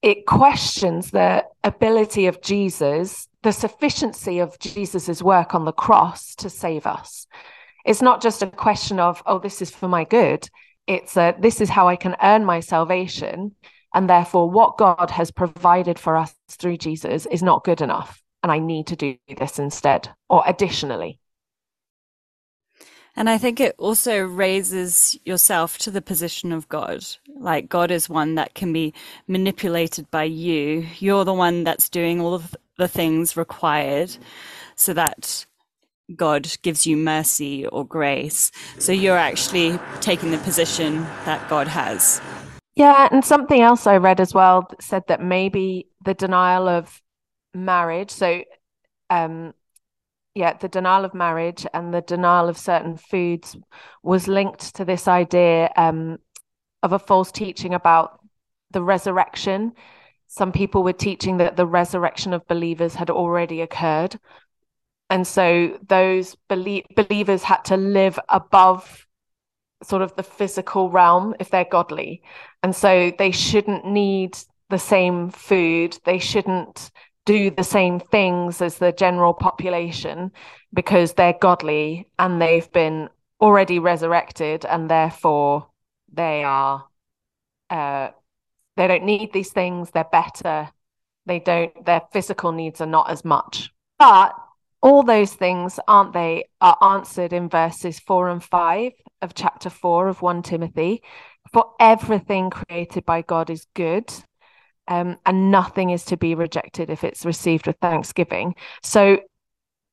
it 0.00 0.26
questions 0.26 1.10
the 1.10 1.44
ability 1.64 2.26
of 2.26 2.40
Jesus, 2.40 3.28
the 3.42 3.52
sufficiency 3.52 4.38
of 4.38 4.58
Jesus's 4.60 5.22
work 5.22 5.56
on 5.56 5.64
the 5.64 5.72
cross 5.72 6.36
to 6.36 6.48
save 6.48 6.86
us. 6.86 7.26
It's 7.84 8.02
not 8.02 8.22
just 8.22 8.42
a 8.42 8.46
question 8.46 9.00
of, 9.00 9.22
oh, 9.26 9.40
this 9.40 9.60
is 9.60 9.70
for 9.70 9.88
my 9.88 10.04
good. 10.04 10.48
It's 10.86 11.16
a, 11.16 11.34
this 11.38 11.60
is 11.60 11.68
how 11.68 11.88
I 11.88 11.96
can 11.96 12.16
earn 12.22 12.44
my 12.44 12.60
salvation. 12.60 13.56
And 13.94 14.08
therefore, 14.08 14.50
what 14.50 14.78
God 14.78 15.10
has 15.10 15.30
provided 15.30 15.98
for 15.98 16.16
us 16.16 16.34
through 16.50 16.76
Jesus 16.76 17.26
is 17.26 17.42
not 17.42 17.64
good 17.64 17.80
enough. 17.80 18.22
And 18.42 18.52
I 18.52 18.58
need 18.58 18.86
to 18.88 18.96
do 18.96 19.16
this 19.36 19.58
instead, 19.58 20.08
or 20.28 20.42
additionally. 20.46 21.18
And 23.16 23.28
I 23.28 23.36
think 23.36 23.58
it 23.58 23.74
also 23.78 24.20
raises 24.20 25.18
yourself 25.24 25.76
to 25.78 25.90
the 25.90 26.00
position 26.00 26.52
of 26.52 26.68
God. 26.68 27.04
Like 27.34 27.68
God 27.68 27.90
is 27.90 28.08
one 28.08 28.36
that 28.36 28.54
can 28.54 28.72
be 28.72 28.94
manipulated 29.26 30.08
by 30.12 30.22
you. 30.22 30.86
You're 30.98 31.24
the 31.24 31.34
one 31.34 31.64
that's 31.64 31.88
doing 31.88 32.20
all 32.20 32.32
of 32.32 32.54
the 32.76 32.86
things 32.86 33.36
required 33.36 34.16
so 34.76 34.92
that 34.94 35.46
God 36.14 36.48
gives 36.62 36.86
you 36.86 36.96
mercy 36.96 37.66
or 37.66 37.84
grace. 37.84 38.52
So 38.78 38.92
you're 38.92 39.18
actually 39.18 39.80
taking 40.00 40.30
the 40.30 40.38
position 40.38 41.02
that 41.24 41.48
God 41.50 41.66
has. 41.66 42.20
Yeah, 42.78 43.08
and 43.10 43.24
something 43.24 43.60
else 43.60 43.88
I 43.88 43.96
read 43.96 44.20
as 44.20 44.32
well 44.32 44.70
said 44.80 45.02
that 45.08 45.20
maybe 45.20 45.88
the 46.04 46.14
denial 46.14 46.68
of 46.68 47.02
marriage, 47.52 48.12
so 48.12 48.44
um 49.10 49.52
yeah, 50.36 50.54
the 50.54 50.68
denial 50.68 51.04
of 51.04 51.12
marriage 51.14 51.66
and 51.74 51.92
the 51.92 52.02
denial 52.02 52.48
of 52.48 52.56
certain 52.56 52.96
foods 52.96 53.56
was 54.04 54.28
linked 54.28 54.76
to 54.76 54.84
this 54.84 55.08
idea 55.08 55.72
um 55.76 56.18
of 56.84 56.92
a 56.92 57.00
false 57.00 57.32
teaching 57.32 57.74
about 57.74 58.20
the 58.70 58.82
resurrection. 58.84 59.72
Some 60.28 60.52
people 60.52 60.84
were 60.84 60.92
teaching 60.92 61.38
that 61.38 61.56
the 61.56 61.66
resurrection 61.66 62.32
of 62.32 62.46
believers 62.46 62.94
had 62.94 63.10
already 63.10 63.60
occurred. 63.60 64.20
And 65.10 65.26
so 65.26 65.80
those 65.88 66.36
belie- 66.48 66.84
believers 66.94 67.42
had 67.42 67.64
to 67.66 67.76
live 67.76 68.20
above 68.28 69.07
sort 69.82 70.02
of 70.02 70.14
the 70.16 70.22
physical 70.22 70.90
realm 70.90 71.34
if 71.38 71.50
they're 71.50 71.64
godly. 71.64 72.22
And 72.62 72.74
so 72.74 73.12
they 73.18 73.30
shouldn't 73.30 73.84
need 73.84 74.36
the 74.70 74.78
same 74.78 75.30
food. 75.30 75.98
They 76.04 76.18
shouldn't 76.18 76.90
do 77.28 77.50
the 77.50 77.62
same 77.62 78.00
things 78.00 78.62
as 78.62 78.78
the 78.78 78.90
general 78.90 79.34
population 79.34 80.32
because 80.72 81.12
they're 81.12 81.36
godly 81.38 82.08
and 82.18 82.40
they've 82.40 82.72
been 82.72 83.10
already 83.38 83.78
resurrected 83.78 84.64
and 84.64 84.90
therefore 84.90 85.66
they 86.10 86.42
are 86.42 86.86
uh, 87.68 88.08
they 88.76 88.86
don't 88.86 89.04
need 89.04 89.30
these 89.34 89.50
things 89.50 89.90
they're 89.90 90.04
better 90.10 90.70
they 91.26 91.38
don't 91.38 91.84
their 91.84 92.00
physical 92.12 92.50
needs 92.50 92.80
are 92.80 92.86
not 92.86 93.10
as 93.10 93.24
much 93.26 93.70
but 93.98 94.34
all 94.80 95.02
those 95.02 95.34
things 95.34 95.78
aren't 95.86 96.14
they 96.14 96.44
are 96.62 96.78
answered 96.80 97.34
in 97.34 97.50
verses 97.50 98.00
4 98.00 98.30
and 98.30 98.42
5 98.42 98.92
of 99.22 99.34
chapter 99.34 99.70
4 99.70 100.08
of 100.08 100.22
1 100.22 100.42
Timothy. 100.42 101.02
For 101.52 101.72
everything 101.80 102.50
created 102.50 103.04
by 103.04 103.22
God 103.22 103.50
is 103.50 103.66
good, 103.74 104.12
um, 104.86 105.16
and 105.24 105.50
nothing 105.50 105.90
is 105.90 106.04
to 106.06 106.16
be 106.16 106.34
rejected 106.34 106.90
if 106.90 107.04
it's 107.04 107.24
received 107.24 107.66
with 107.66 107.76
thanksgiving. 107.80 108.54
So, 108.82 109.20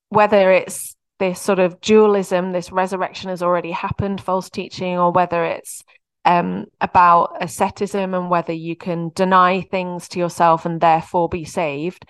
whether 0.10 0.52
it's 0.52 0.96
this 1.20 1.42
sort 1.42 1.60
of 1.60 1.80
dualism, 1.82 2.52
this 2.52 2.72
resurrection 2.72 3.30
has 3.30 3.42
already 3.42 3.72
happened, 3.72 4.22
false 4.22 4.50
teaching, 4.50 4.98
or 4.98 5.12
whether 5.12 5.46
it's 5.46 5.84
um, 6.26 6.66
about 6.82 7.38
asceticism 7.42 8.14
and 8.14 8.30
whether 8.30 8.54
you 8.54 8.76
can 8.76 9.12
deny 9.16 9.62
things 9.62 10.10
to 10.10 10.20
yourself 10.20 10.66
and 10.66 10.82
therefore 10.82 11.30
be 11.30 11.46
saved, 11.46 12.06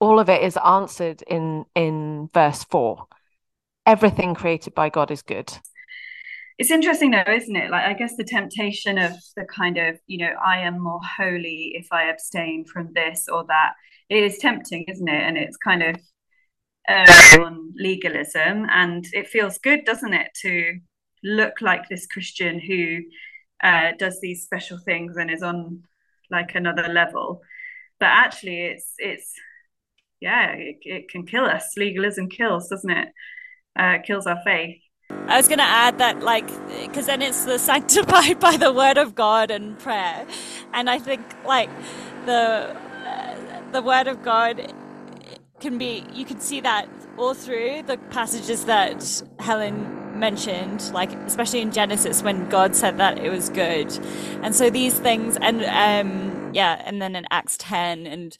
all 0.00 0.18
of 0.18 0.28
it 0.28 0.42
is 0.42 0.58
answered 0.64 1.22
in 1.22 1.64
in 1.74 2.28
verse 2.32 2.64
four. 2.64 3.06
Everything 3.86 4.34
created 4.34 4.74
by 4.74 4.88
God 4.88 5.10
is 5.10 5.22
good 5.22 5.52
it's 6.60 6.70
interesting 6.70 7.10
though 7.10 7.24
isn't 7.26 7.56
it? 7.56 7.70
Like 7.70 7.84
i 7.84 7.94
guess 7.94 8.16
the 8.16 8.24
temptation 8.24 8.98
of 8.98 9.12
the 9.34 9.46
kind 9.46 9.78
of 9.78 9.98
you 10.06 10.18
know 10.18 10.34
i 10.44 10.58
am 10.58 10.78
more 10.78 11.00
holy 11.18 11.72
if 11.74 11.86
i 11.90 12.10
abstain 12.10 12.66
from 12.66 12.92
this 12.94 13.28
or 13.32 13.44
that. 13.46 13.72
It 14.10 14.24
is 14.24 14.36
tempting 14.38 14.84
isn't 14.86 15.08
it? 15.08 15.22
And 15.22 15.38
it's 15.38 15.56
kind 15.56 15.82
of 15.82 15.96
uh, 16.86 17.40
on 17.40 17.72
legalism. 17.76 18.66
And 18.70 19.06
it 19.12 19.28
feels 19.28 19.56
good 19.56 19.86
doesn't 19.86 20.12
it 20.12 20.28
to 20.42 20.78
look 21.24 21.62
like 21.62 21.88
this 21.88 22.06
christian 22.06 22.60
who 22.60 22.98
uh, 23.62 23.92
does 23.98 24.20
these 24.20 24.42
special 24.44 24.78
things 24.78 25.16
and 25.16 25.30
is 25.30 25.42
on 25.42 25.82
like 26.30 26.54
another 26.54 26.88
level. 26.88 27.40
But 27.98 28.10
actually 28.10 28.66
it's 28.66 28.92
it's 28.98 29.32
yeah 30.20 30.52
it, 30.52 30.76
it 30.82 31.08
can 31.08 31.24
kill 31.24 31.46
us. 31.46 31.72
Legalism 31.78 32.28
kills 32.28 32.68
doesn't 32.68 32.90
it? 32.90 33.08
Uh, 33.78 33.96
it 33.96 34.02
kills 34.02 34.26
our 34.26 34.42
faith 34.44 34.76
I 35.30 35.36
was 35.36 35.46
going 35.46 35.58
to 35.58 35.64
add 35.64 35.98
that, 35.98 36.22
like, 36.22 36.48
because 36.86 37.06
then 37.06 37.22
it's 37.22 37.44
the 37.44 37.58
sanctified 37.70 38.40
by 38.40 38.56
the 38.56 38.72
word 38.72 38.98
of 38.98 39.14
God 39.14 39.52
and 39.52 39.78
prayer, 39.78 40.26
and 40.74 40.90
I 40.90 40.98
think 40.98 41.22
like 41.46 41.70
the 42.26 42.76
uh, 43.06 43.70
the 43.70 43.80
word 43.80 44.08
of 44.08 44.22
God 44.24 44.74
can 45.60 45.78
be 45.78 46.04
you 46.12 46.24
can 46.24 46.40
see 46.40 46.60
that 46.62 46.88
all 47.16 47.34
through 47.34 47.82
the 47.82 47.96
passages 48.10 48.64
that 48.64 49.22
Helen 49.38 50.18
mentioned, 50.18 50.90
like 50.92 51.12
especially 51.12 51.60
in 51.60 51.70
Genesis 51.70 52.24
when 52.24 52.48
God 52.48 52.74
said 52.74 52.98
that 52.98 53.18
it 53.18 53.30
was 53.30 53.50
good, 53.50 53.96
and 54.42 54.52
so 54.54 54.68
these 54.68 54.98
things, 54.98 55.38
and 55.40 55.62
um, 55.64 56.52
yeah, 56.52 56.82
and 56.84 57.00
then 57.00 57.14
in 57.14 57.24
Acts 57.30 57.56
ten, 57.56 58.04
and 58.04 58.36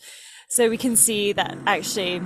so 0.49 0.69
we 0.69 0.77
can 0.77 0.97
see 0.97 1.33
that 1.35 1.57
actually 1.69 2.21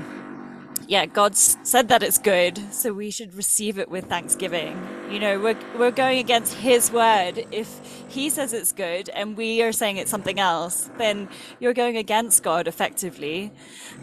yeah, 0.87 1.07
God 1.07 1.37
said 1.37 1.89
that 1.89 2.03
it's 2.03 2.19
good, 2.19 2.59
so 2.73 2.93
we 2.93 3.11
should 3.11 3.35
receive 3.35 3.79
it 3.79 3.89
with 3.89 4.07
thanksgiving. 4.07 4.81
You 5.11 5.19
know, 5.19 5.41
we're, 5.41 5.59
we're 5.79 5.91
going 5.91 6.19
against 6.19 6.55
His 6.55 6.91
word. 6.91 7.47
If 7.51 7.81
He 8.09 8.31
says 8.31 8.53
it's 8.53 8.73
good 8.73 9.09
and 9.11 9.37
we 9.37 9.63
are 9.63 9.73
saying 9.73 9.97
it's 9.97 10.11
something 10.11 10.39
else, 10.39 10.91
then 10.99 11.29
you're 11.61 11.75
going 11.75 11.97
against 11.97 12.43
God 12.43 12.69
effectively. 12.69 13.53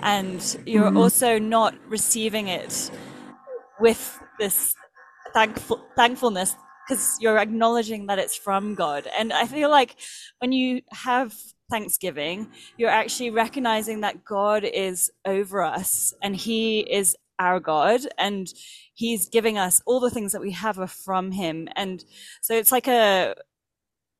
And 0.01 0.41
you're 0.65 0.87
mm-hmm. 0.87 0.97
also 0.97 1.39
not 1.39 1.75
receiving 1.87 2.47
it 2.47 2.91
with 3.79 4.19
this 4.39 4.75
thankful, 5.33 5.83
thankfulness 5.95 6.55
because 6.87 7.17
you're 7.21 7.37
acknowledging 7.37 8.07
that 8.07 8.19
it's 8.19 8.35
from 8.35 8.75
God. 8.75 9.07
And 9.17 9.31
I 9.31 9.45
feel 9.45 9.69
like 9.69 9.95
when 10.39 10.51
you 10.51 10.81
have 10.91 11.33
Thanksgiving, 11.71 12.49
you're 12.77 12.89
actually 12.89 13.31
recognizing 13.31 14.01
that 14.01 14.23
God 14.25 14.63
is 14.63 15.09
over 15.25 15.63
us 15.63 16.13
and 16.21 16.35
He 16.35 16.81
is 16.81 17.15
our 17.39 17.59
God 17.59 18.01
and 18.17 18.53
He's 18.93 19.29
giving 19.29 19.57
us 19.57 19.81
all 19.87 19.99
the 19.99 20.11
things 20.11 20.33
that 20.33 20.41
we 20.41 20.51
have 20.51 20.77
are 20.77 20.85
from 20.85 21.31
Him. 21.31 21.67
And 21.75 22.03
so 22.41 22.53
it's 22.53 22.71
like 22.71 22.87
a 22.87 23.35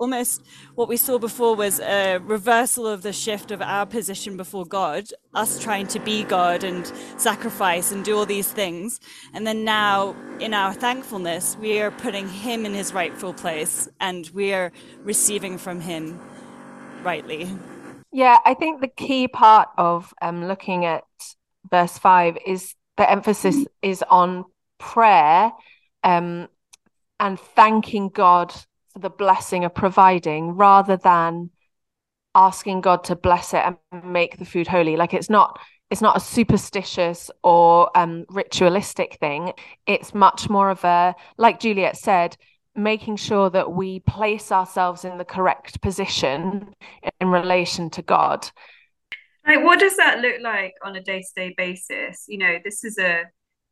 almost 0.01 0.41
what 0.73 0.89
we 0.89 0.97
saw 0.97 1.19
before 1.19 1.55
was 1.55 1.79
a 1.79 2.17
reversal 2.17 2.87
of 2.87 3.03
the 3.03 3.13
shift 3.13 3.51
of 3.51 3.61
our 3.61 3.85
position 3.85 4.35
before 4.35 4.65
God, 4.65 5.05
us 5.35 5.59
trying 5.59 5.85
to 5.87 5.99
be 5.99 6.23
God 6.23 6.63
and 6.63 6.91
sacrifice 7.17 7.91
and 7.91 8.03
do 8.03 8.17
all 8.17 8.25
these 8.25 8.51
things. 8.51 8.99
And 9.31 9.45
then 9.45 9.63
now, 9.63 10.15
in 10.39 10.55
our 10.55 10.73
thankfulness, 10.73 11.55
we 11.61 11.79
are 11.81 11.91
putting 11.91 12.27
Him 12.27 12.65
in 12.65 12.73
His 12.73 12.93
rightful 12.93 13.33
place 13.35 13.87
and 13.99 14.27
we 14.33 14.53
are 14.53 14.71
receiving 15.03 15.59
from 15.59 15.79
Him 15.79 16.19
rightly. 17.03 17.49
Yeah, 18.11 18.37
I 18.45 18.53
think 18.53 18.81
the 18.81 18.87
key 18.87 19.27
part 19.27 19.69
of 19.77 20.13
um, 20.21 20.47
looking 20.47 20.85
at 20.85 21.03
verse 21.69 21.97
5 21.97 22.37
is 22.45 22.75
the 22.97 23.09
emphasis 23.09 23.65
is 23.81 24.03
on 24.09 24.45
prayer 24.77 25.51
um, 26.03 26.47
and 27.19 27.39
thanking 27.39 28.09
God 28.09 28.53
for 28.93 28.99
the 28.99 29.09
blessing 29.09 29.63
of 29.63 29.73
providing 29.73 30.51
rather 30.51 30.97
than 30.97 31.51
asking 32.35 32.81
God 32.81 33.03
to 33.05 33.15
bless 33.15 33.53
it 33.53 33.63
and 33.63 33.77
make 34.03 34.37
the 34.37 34.45
food 34.45 34.67
holy. 34.67 34.97
Like 34.97 35.13
it's 35.13 35.29
not 35.29 35.59
it's 35.89 36.01
not 36.01 36.15
a 36.15 36.21
superstitious 36.21 37.29
or 37.43 37.95
um, 37.97 38.25
ritualistic 38.29 39.17
thing. 39.19 39.51
It's 39.85 40.13
much 40.13 40.49
more 40.49 40.69
of 40.69 40.83
a 40.83 41.15
like 41.37 41.59
Juliet 41.59 41.97
said, 41.97 42.37
making 42.75 43.17
sure 43.17 43.49
that 43.49 43.73
we 43.73 43.99
place 44.01 44.51
ourselves 44.51 45.03
in 45.03 45.17
the 45.17 45.25
correct 45.25 45.81
position 45.81 46.73
in 47.19 47.27
relation 47.27 47.89
to 47.91 48.01
God. 48.01 48.49
Like, 49.45 49.63
what 49.63 49.79
does 49.79 49.97
that 49.97 50.21
look 50.21 50.41
like 50.41 50.73
on 50.83 50.95
a 50.95 51.01
day 51.01 51.21
to 51.21 51.27
day 51.35 51.53
basis? 51.57 52.25
You 52.27 52.37
know, 52.37 52.57
this 52.63 52.83
is 52.83 52.97
a 52.97 53.23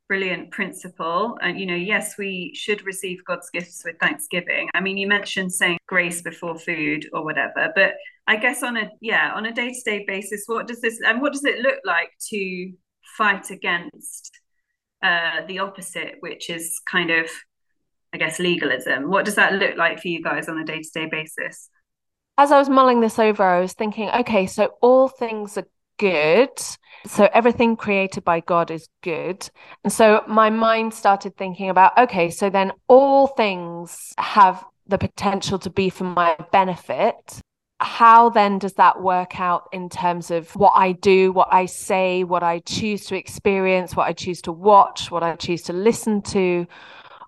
brilliant 0.08 0.50
principle. 0.50 1.38
And, 1.40 1.58
you 1.60 1.66
know, 1.66 1.76
yes, 1.76 2.18
we 2.18 2.52
should 2.54 2.84
receive 2.84 3.24
God's 3.24 3.48
gifts 3.50 3.82
with 3.84 3.96
thanksgiving. 4.00 4.68
I 4.74 4.80
mean, 4.80 4.96
you 4.96 5.06
mentioned 5.06 5.52
saying 5.52 5.78
grace 5.86 6.20
before 6.20 6.58
food 6.58 7.08
or 7.12 7.24
whatever, 7.24 7.72
but 7.74 7.94
I 8.26 8.36
guess 8.36 8.64
on 8.64 8.76
a, 8.76 8.90
yeah, 9.00 9.32
on 9.34 9.46
a 9.46 9.52
day 9.52 9.70
to 9.70 9.80
day 9.84 10.04
basis, 10.06 10.42
what 10.46 10.66
does 10.66 10.80
this, 10.80 10.98
and 11.06 11.22
what 11.22 11.32
does 11.32 11.44
it 11.44 11.60
look 11.60 11.78
like 11.84 12.10
to 12.30 12.72
fight 13.16 13.50
against 13.50 14.32
uh, 15.02 15.46
the 15.46 15.60
opposite, 15.60 16.16
which 16.20 16.50
is 16.50 16.80
kind 16.86 17.10
of, 17.10 17.30
I 18.12 18.18
guess, 18.18 18.38
legalism? 18.38 19.08
What 19.08 19.24
does 19.24 19.36
that 19.36 19.54
look 19.54 19.76
like 19.76 20.00
for 20.00 20.08
you 20.08 20.22
guys 20.22 20.48
on 20.48 20.58
a 20.58 20.64
day 20.64 20.80
to 20.82 20.90
day 20.92 21.06
basis? 21.06 21.68
As 22.38 22.50
I 22.50 22.58
was 22.58 22.68
mulling 22.68 23.00
this 23.00 23.18
over, 23.18 23.42
I 23.42 23.60
was 23.60 23.74
thinking, 23.74 24.08
okay, 24.10 24.46
so 24.46 24.74
all 24.80 25.08
things 25.08 25.58
are 25.58 25.66
good. 26.00 26.50
So 27.06 27.28
everything 27.32 27.76
created 27.76 28.24
by 28.24 28.40
God 28.40 28.70
is 28.70 28.88
good. 29.02 29.48
And 29.84 29.92
so 29.92 30.24
my 30.26 30.50
mind 30.50 30.94
started 30.94 31.36
thinking 31.36 31.68
about 31.68 31.96
okay, 31.98 32.30
so 32.30 32.50
then 32.50 32.72
all 32.88 33.26
things 33.28 34.12
have 34.18 34.64
the 34.86 34.98
potential 34.98 35.58
to 35.60 35.70
be 35.70 35.90
for 35.90 36.04
my 36.04 36.36
benefit. 36.50 37.40
How 37.80 38.28
then 38.28 38.58
does 38.58 38.74
that 38.74 39.00
work 39.00 39.40
out 39.40 39.68
in 39.72 39.88
terms 39.88 40.30
of 40.30 40.54
what 40.56 40.72
I 40.74 40.92
do, 40.92 41.32
what 41.32 41.48
I 41.50 41.66
say, 41.66 42.24
what 42.24 42.42
I 42.42 42.58
choose 42.60 43.06
to 43.06 43.16
experience, 43.16 43.94
what 43.94 44.08
I 44.08 44.12
choose 44.12 44.42
to 44.42 44.52
watch, 44.52 45.10
what 45.10 45.22
I 45.22 45.36
choose 45.36 45.62
to 45.62 45.72
listen 45.72 46.20
to, 46.22 46.66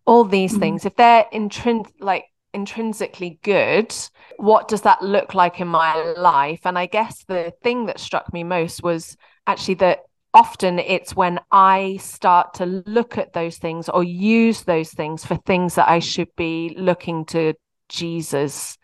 all 0.06 0.24
these 0.24 0.52
mm-hmm. 0.52 0.60
things? 0.60 0.86
If 0.86 0.96
they're 0.96 1.26
intrinsic, 1.32 1.94
like 2.00 2.24
intrinsically 2.54 3.38
good, 3.42 3.94
what 4.36 4.68
does 4.68 4.82
that 4.82 5.02
look 5.02 5.34
like 5.34 5.60
in 5.60 5.68
my 5.68 6.14
life? 6.16 6.60
And 6.64 6.78
I 6.78 6.86
guess 6.86 7.24
the 7.24 7.52
thing 7.62 7.86
that 7.86 8.00
struck 8.00 8.32
me 8.32 8.44
most 8.44 8.82
was 8.82 9.16
actually 9.46 9.74
that 9.74 10.00
often 10.34 10.78
it's 10.78 11.14
when 11.14 11.38
I 11.50 11.98
start 12.00 12.54
to 12.54 12.66
look 12.66 13.18
at 13.18 13.32
those 13.32 13.58
things 13.58 13.88
or 13.88 14.02
use 14.02 14.62
those 14.62 14.90
things 14.90 15.24
for 15.24 15.36
things 15.36 15.74
that 15.74 15.88
I 15.88 15.98
should 15.98 16.34
be 16.36 16.74
looking 16.78 17.24
to 17.26 17.54
Jesus 17.88 18.78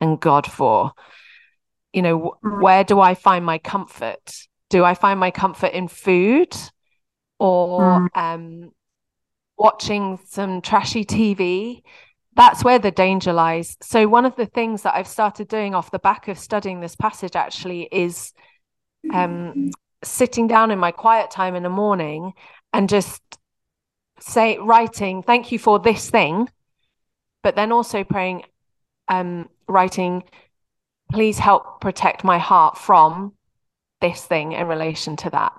and 0.00 0.20
God 0.20 0.50
for. 0.50 0.92
You 1.92 2.02
know, 2.02 2.34
mm. 2.44 2.62
where 2.62 2.84
do 2.84 3.00
I 3.00 3.14
find 3.14 3.44
my 3.44 3.58
comfort? 3.58 4.46
Do 4.70 4.84
I 4.84 4.94
find 4.94 5.20
my 5.20 5.30
comfort 5.30 5.72
in 5.72 5.88
food 5.88 6.54
or 7.38 7.80
mm. 7.80 8.08
um, 8.14 8.72
watching 9.62 10.18
some 10.26 10.60
trashy 10.60 11.04
TV? 11.04 11.82
that's 12.34 12.64
where 12.64 12.78
the 12.78 12.90
danger 12.90 13.32
lies. 13.32 13.76
So, 13.82 14.08
one 14.08 14.24
of 14.24 14.36
the 14.36 14.46
things 14.46 14.82
that 14.82 14.94
I've 14.94 15.08
started 15.08 15.48
doing 15.48 15.74
off 15.74 15.90
the 15.90 15.98
back 15.98 16.28
of 16.28 16.38
studying 16.38 16.80
this 16.80 16.96
passage 16.96 17.36
actually 17.36 17.88
is 17.92 18.32
um, 19.12 19.70
sitting 20.02 20.46
down 20.46 20.70
in 20.70 20.78
my 20.78 20.92
quiet 20.92 21.30
time 21.30 21.54
in 21.54 21.62
the 21.62 21.68
morning 21.68 22.32
and 22.72 22.88
just 22.88 23.20
say, 24.20 24.58
writing, 24.58 25.22
thank 25.22 25.52
you 25.52 25.58
for 25.58 25.78
this 25.78 26.08
thing, 26.08 26.48
but 27.42 27.56
then 27.56 27.72
also 27.72 28.04
praying, 28.04 28.44
um, 29.08 29.48
writing, 29.68 30.22
please 31.10 31.38
help 31.38 31.80
protect 31.80 32.24
my 32.24 32.38
heart 32.38 32.78
from 32.78 33.34
this 34.00 34.24
thing 34.24 34.52
in 34.52 34.66
relation 34.66 35.16
to 35.16 35.30
that 35.30 35.52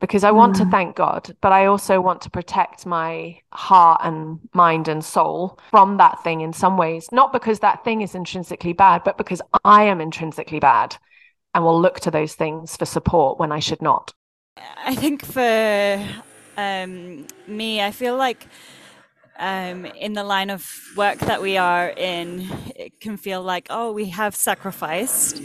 because 0.00 0.24
I 0.24 0.32
want 0.32 0.56
mm. 0.56 0.58
to 0.64 0.70
thank 0.70 0.96
God, 0.96 1.36
but 1.40 1.52
I 1.52 1.66
also 1.66 2.00
want 2.00 2.22
to 2.22 2.30
protect 2.30 2.84
my 2.84 3.38
heart 3.52 4.00
and 4.04 4.40
mind 4.52 4.88
and 4.88 5.04
soul 5.04 5.58
from 5.70 5.98
that 5.98 6.22
thing 6.24 6.40
in 6.40 6.52
some 6.52 6.76
ways, 6.76 7.08
not 7.12 7.32
because 7.32 7.60
that 7.60 7.84
thing 7.84 8.02
is 8.02 8.14
intrinsically 8.14 8.72
bad, 8.72 9.02
but 9.04 9.16
because 9.16 9.40
I 9.64 9.84
am 9.84 10.00
intrinsically 10.00 10.60
bad 10.60 10.96
and 11.54 11.64
will 11.64 11.80
look 11.80 12.00
to 12.00 12.10
those 12.10 12.34
things 12.34 12.76
for 12.76 12.84
support 12.84 13.38
when 13.38 13.52
I 13.52 13.60
should 13.60 13.80
not. 13.80 14.12
I 14.84 14.94
think 14.94 15.24
for 15.24 16.08
um, 16.56 17.26
me, 17.46 17.80
I 17.80 17.90
feel 17.92 18.16
like 18.16 18.46
um, 19.38 19.84
in 19.84 20.12
the 20.12 20.24
line 20.24 20.50
of 20.50 20.68
work 20.96 21.18
that 21.20 21.42
we 21.42 21.56
are 21.56 21.88
in, 21.88 22.48
it 22.76 23.00
can 23.00 23.16
feel 23.16 23.42
like, 23.42 23.68
oh, 23.70 23.92
we 23.92 24.06
have 24.06 24.34
sacrificed 24.34 25.40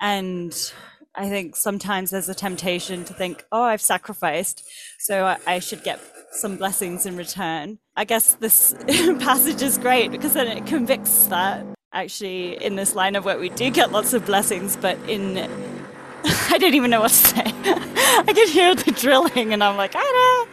and 0.00 0.72
I 1.14 1.28
think 1.28 1.56
sometimes 1.56 2.10
there's 2.10 2.28
a 2.28 2.34
temptation 2.34 3.04
to 3.04 3.14
think, 3.14 3.44
oh, 3.50 3.62
I've 3.62 3.80
sacrificed, 3.80 4.64
so 4.98 5.26
I, 5.26 5.38
I 5.46 5.58
should 5.58 5.82
get 5.82 6.00
some 6.32 6.56
blessings 6.56 7.04
in 7.04 7.16
return. 7.16 7.78
I 7.96 8.04
guess 8.04 8.34
this 8.34 8.74
passage 9.18 9.60
is 9.62 9.76
great 9.76 10.12
because 10.12 10.34
then 10.34 10.46
it 10.46 10.66
convicts 10.66 11.26
that. 11.26 11.66
Actually, 11.92 12.62
in 12.62 12.76
this 12.76 12.94
line 12.94 13.16
of 13.16 13.24
work, 13.24 13.40
we 13.40 13.48
do 13.48 13.68
get 13.70 13.90
lots 13.90 14.12
of 14.12 14.24
blessings, 14.24 14.76
but 14.76 14.96
in 15.08 15.36
I 16.24 16.58
don't 16.58 16.74
even 16.74 16.90
know 16.90 17.00
what 17.00 17.10
to 17.10 17.14
say. 17.14 17.42
I 17.44 18.32
can 18.32 18.48
hear 18.48 18.74
the 18.74 18.92
drilling, 18.92 19.52
and 19.52 19.64
I'm 19.64 19.76
like, 19.76 19.92
I 19.96 20.46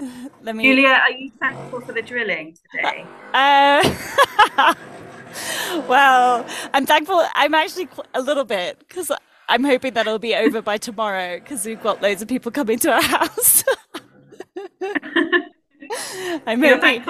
know. 0.00 0.30
Let 0.42 0.56
me. 0.56 0.64
Julia, 0.64 0.88
are 0.88 1.10
you 1.12 1.30
thankful 1.38 1.80
for 1.82 1.92
the 1.92 2.02
drilling 2.02 2.56
today? 2.72 3.04
Uh, 3.32 4.74
well, 5.88 6.44
I'm 6.72 6.86
thankful. 6.86 7.24
I'm 7.34 7.54
actually 7.54 7.88
a 8.14 8.20
little 8.20 8.44
bit 8.44 8.78
because 8.80 9.12
I'm 9.48 9.64
hoping 9.64 9.94
that 9.94 10.06
it'll 10.06 10.18
be 10.18 10.34
over 10.34 10.62
by 10.62 10.78
tomorrow 10.78 11.38
because 11.38 11.64
we've 11.66 11.82
got 11.82 12.00
loads 12.02 12.22
of 12.22 12.28
people 12.28 12.50
coming 12.50 12.78
to 12.80 12.92
our 12.92 13.02
house. 13.02 13.64
I'm 16.46 16.62
hoping. 16.62 17.02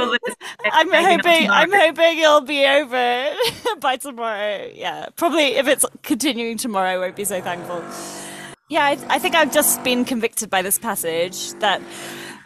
I'm 0.65 0.91
hoping. 0.91 1.51
I'm 1.51 1.73
hoping 1.73 2.19
it'll 2.19 2.41
be 2.41 2.67
over 2.67 3.35
by 3.81 3.97
tomorrow. 3.97 4.69
Yeah, 4.75 5.07
probably 5.17 5.57
if 5.57 5.69
it's 5.69 5.85
continuing 6.03 6.59
tomorrow, 6.59 6.91
I 6.91 6.99
won't 6.99 7.17
be 7.17 7.25
so 7.25 7.41
thankful. 7.41 7.85
Yeah, 8.69 8.85
I, 8.85 8.99
I 9.09 9.19
think 9.19 9.35
I've 9.35 9.53
just 9.53 9.83
been 9.85 10.05
convicted 10.05 10.51
by 10.51 10.63
this 10.63 10.79
passage 10.79 11.53
that, 11.55 11.83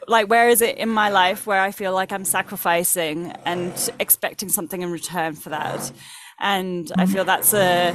like, 0.08 0.28
where 0.28 0.48
is 0.48 0.60
it 0.60 0.76
in 0.76 0.88
my 0.88 1.10
life 1.10 1.46
where 1.46 1.60
I 1.60 1.70
feel 1.70 1.92
like 1.92 2.12
I'm 2.12 2.24
sacrificing 2.24 3.32
and 3.44 3.90
expecting 4.00 4.48
something 4.48 4.82
in 4.82 4.90
return 4.90 5.34
for 5.34 5.50
that, 5.50 5.92
and 6.40 6.90
I 6.96 7.06
feel 7.06 7.24
that's 7.24 7.54
a. 7.54 7.94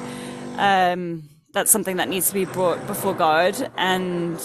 Um, 0.57 1.29
that's 1.53 1.71
something 1.71 1.97
that 1.97 2.09
needs 2.09 2.27
to 2.27 2.33
be 2.33 2.45
brought 2.45 2.85
before 2.87 3.13
God 3.13 3.55
and 3.77 4.43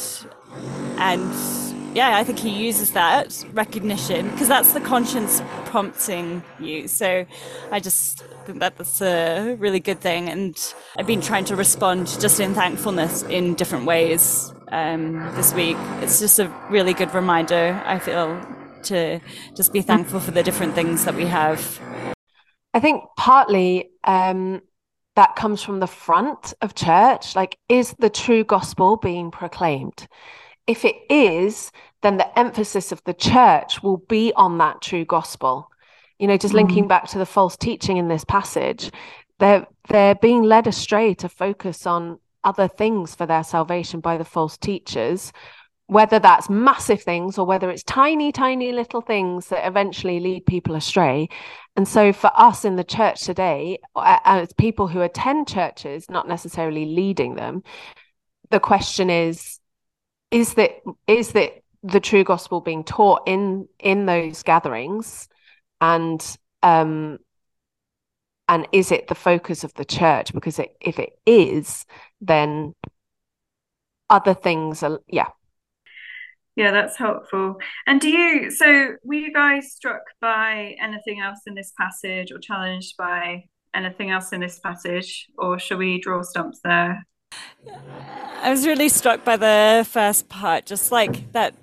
and 0.98 1.34
yeah, 1.94 2.16
I 2.16 2.22
think 2.22 2.38
he 2.38 2.50
uses 2.50 2.92
that 2.92 3.44
recognition 3.52 4.30
because 4.30 4.46
that's 4.46 4.72
the 4.72 4.80
conscience 4.80 5.42
prompting 5.64 6.42
you. 6.60 6.86
So 6.86 7.26
I 7.72 7.80
just 7.80 8.22
think 8.46 8.60
that 8.60 8.76
that's 8.76 9.00
a 9.00 9.56
really 9.58 9.80
good 9.80 10.00
thing. 10.00 10.28
And 10.28 10.74
I've 10.98 11.06
been 11.06 11.20
trying 11.20 11.44
to 11.46 11.56
respond 11.56 12.06
just 12.20 12.40
in 12.40 12.54
thankfulness 12.54 13.22
in 13.24 13.54
different 13.54 13.86
ways 13.86 14.52
um, 14.70 15.14
this 15.34 15.54
week. 15.54 15.76
It's 16.02 16.20
just 16.20 16.38
a 16.38 16.52
really 16.70 16.92
good 16.92 17.12
reminder, 17.14 17.82
I 17.84 17.98
feel, 17.98 18.40
to 18.84 19.20
just 19.56 19.72
be 19.72 19.80
thankful 19.80 20.20
for 20.20 20.30
the 20.30 20.42
different 20.42 20.74
things 20.74 21.04
that 21.04 21.14
we 21.14 21.26
have. 21.26 21.80
I 22.74 22.80
think 22.80 23.02
partly 23.16 23.90
um, 24.04 24.60
that 25.18 25.34
comes 25.34 25.60
from 25.60 25.80
the 25.80 25.88
front 25.88 26.54
of 26.62 26.76
church? 26.76 27.34
Like, 27.34 27.58
is 27.68 27.92
the 27.98 28.08
true 28.08 28.44
gospel 28.44 28.96
being 28.96 29.32
proclaimed? 29.32 30.06
If 30.68 30.84
it 30.84 30.94
is, 31.10 31.72
then 32.02 32.18
the 32.18 32.38
emphasis 32.38 32.92
of 32.92 33.02
the 33.02 33.14
church 33.14 33.82
will 33.82 33.96
be 33.96 34.32
on 34.36 34.58
that 34.58 34.80
true 34.80 35.04
gospel. 35.04 35.70
you 36.20 36.28
know 36.28 36.36
just 36.36 36.54
linking 36.54 36.84
mm. 36.84 36.88
back 36.94 37.08
to 37.08 37.18
the 37.18 37.26
false 37.26 37.56
teaching 37.56 37.96
in 37.96 38.08
this 38.08 38.24
passage 38.24 38.90
they're 39.40 39.66
they're 39.88 40.16
being 40.16 40.42
led 40.42 40.66
astray 40.66 41.14
to 41.14 41.28
focus 41.28 41.86
on 41.86 42.18
other 42.44 42.68
things 42.68 43.14
for 43.14 43.26
their 43.26 43.44
salvation 43.44 44.00
by 44.00 44.16
the 44.18 44.24
false 44.24 44.56
teachers 44.56 45.32
whether 45.88 46.18
that's 46.18 46.48
massive 46.48 47.02
things 47.02 47.38
or 47.38 47.46
whether 47.46 47.70
it's 47.70 47.82
tiny 47.82 48.30
tiny 48.30 48.72
little 48.72 49.00
things 49.00 49.48
that 49.48 49.66
eventually 49.66 50.20
lead 50.20 50.46
people 50.46 50.74
astray. 50.74 51.28
And 51.76 51.88
so 51.88 52.12
for 52.12 52.30
us 52.34 52.64
in 52.64 52.76
the 52.76 52.84
church 52.84 53.22
today 53.22 53.78
as 53.96 54.52
people 54.52 54.86
who 54.86 55.00
attend 55.00 55.48
churches 55.48 56.06
not 56.08 56.28
necessarily 56.28 56.84
leading 56.84 57.34
them 57.34 57.62
the 58.50 58.60
question 58.60 59.10
is 59.10 59.58
is 60.30 60.54
that 60.54 60.70
is 61.06 61.32
that 61.32 61.52
the 61.82 62.00
true 62.00 62.24
gospel 62.24 62.60
being 62.60 62.84
taught 62.84 63.22
in 63.26 63.68
in 63.78 64.06
those 64.06 64.42
gatherings? 64.42 65.28
And 65.80 66.24
um 66.62 67.18
and 68.48 68.66
is 68.72 68.92
it 68.92 69.08
the 69.08 69.14
focus 69.14 69.64
of 69.64 69.74
the 69.74 69.84
church? 69.84 70.32
Because 70.32 70.58
it, 70.58 70.74
if 70.80 70.98
it 70.98 71.12
is 71.26 71.84
then 72.20 72.74
other 74.10 74.34
things 74.34 74.82
are 74.82 75.00
yeah 75.06 75.28
yeah 76.58 76.70
that's 76.70 76.96
helpful 76.96 77.56
and 77.86 78.00
do 78.00 78.10
you 78.10 78.50
so 78.50 78.96
were 79.02 79.14
you 79.14 79.32
guys 79.32 79.72
struck 79.72 80.02
by 80.20 80.76
anything 80.82 81.20
else 81.20 81.40
in 81.46 81.54
this 81.54 81.72
passage 81.80 82.30
or 82.30 82.38
challenged 82.38 82.94
by 82.98 83.42
anything 83.74 84.10
else 84.10 84.32
in 84.32 84.40
this 84.40 84.58
passage 84.58 85.26
or 85.38 85.58
shall 85.58 85.78
we 85.78 85.98
draw 86.00 86.20
stumps 86.22 86.60
there 86.62 87.02
I 88.42 88.50
was 88.50 88.66
really 88.66 88.88
struck 88.88 89.24
by 89.24 89.36
the 89.36 89.86
first 89.88 90.28
part, 90.28 90.66
just 90.66 90.92
like 90.92 91.32
that 91.32 91.54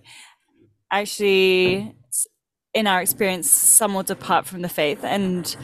actually, 0.92 1.96
in 2.74 2.88
our 2.88 3.02
experience, 3.02 3.50
some 3.50 3.94
will 3.94 4.04
depart 4.04 4.46
from 4.46 4.62
the 4.62 4.70
faith. 4.70 5.04
And 5.04 5.56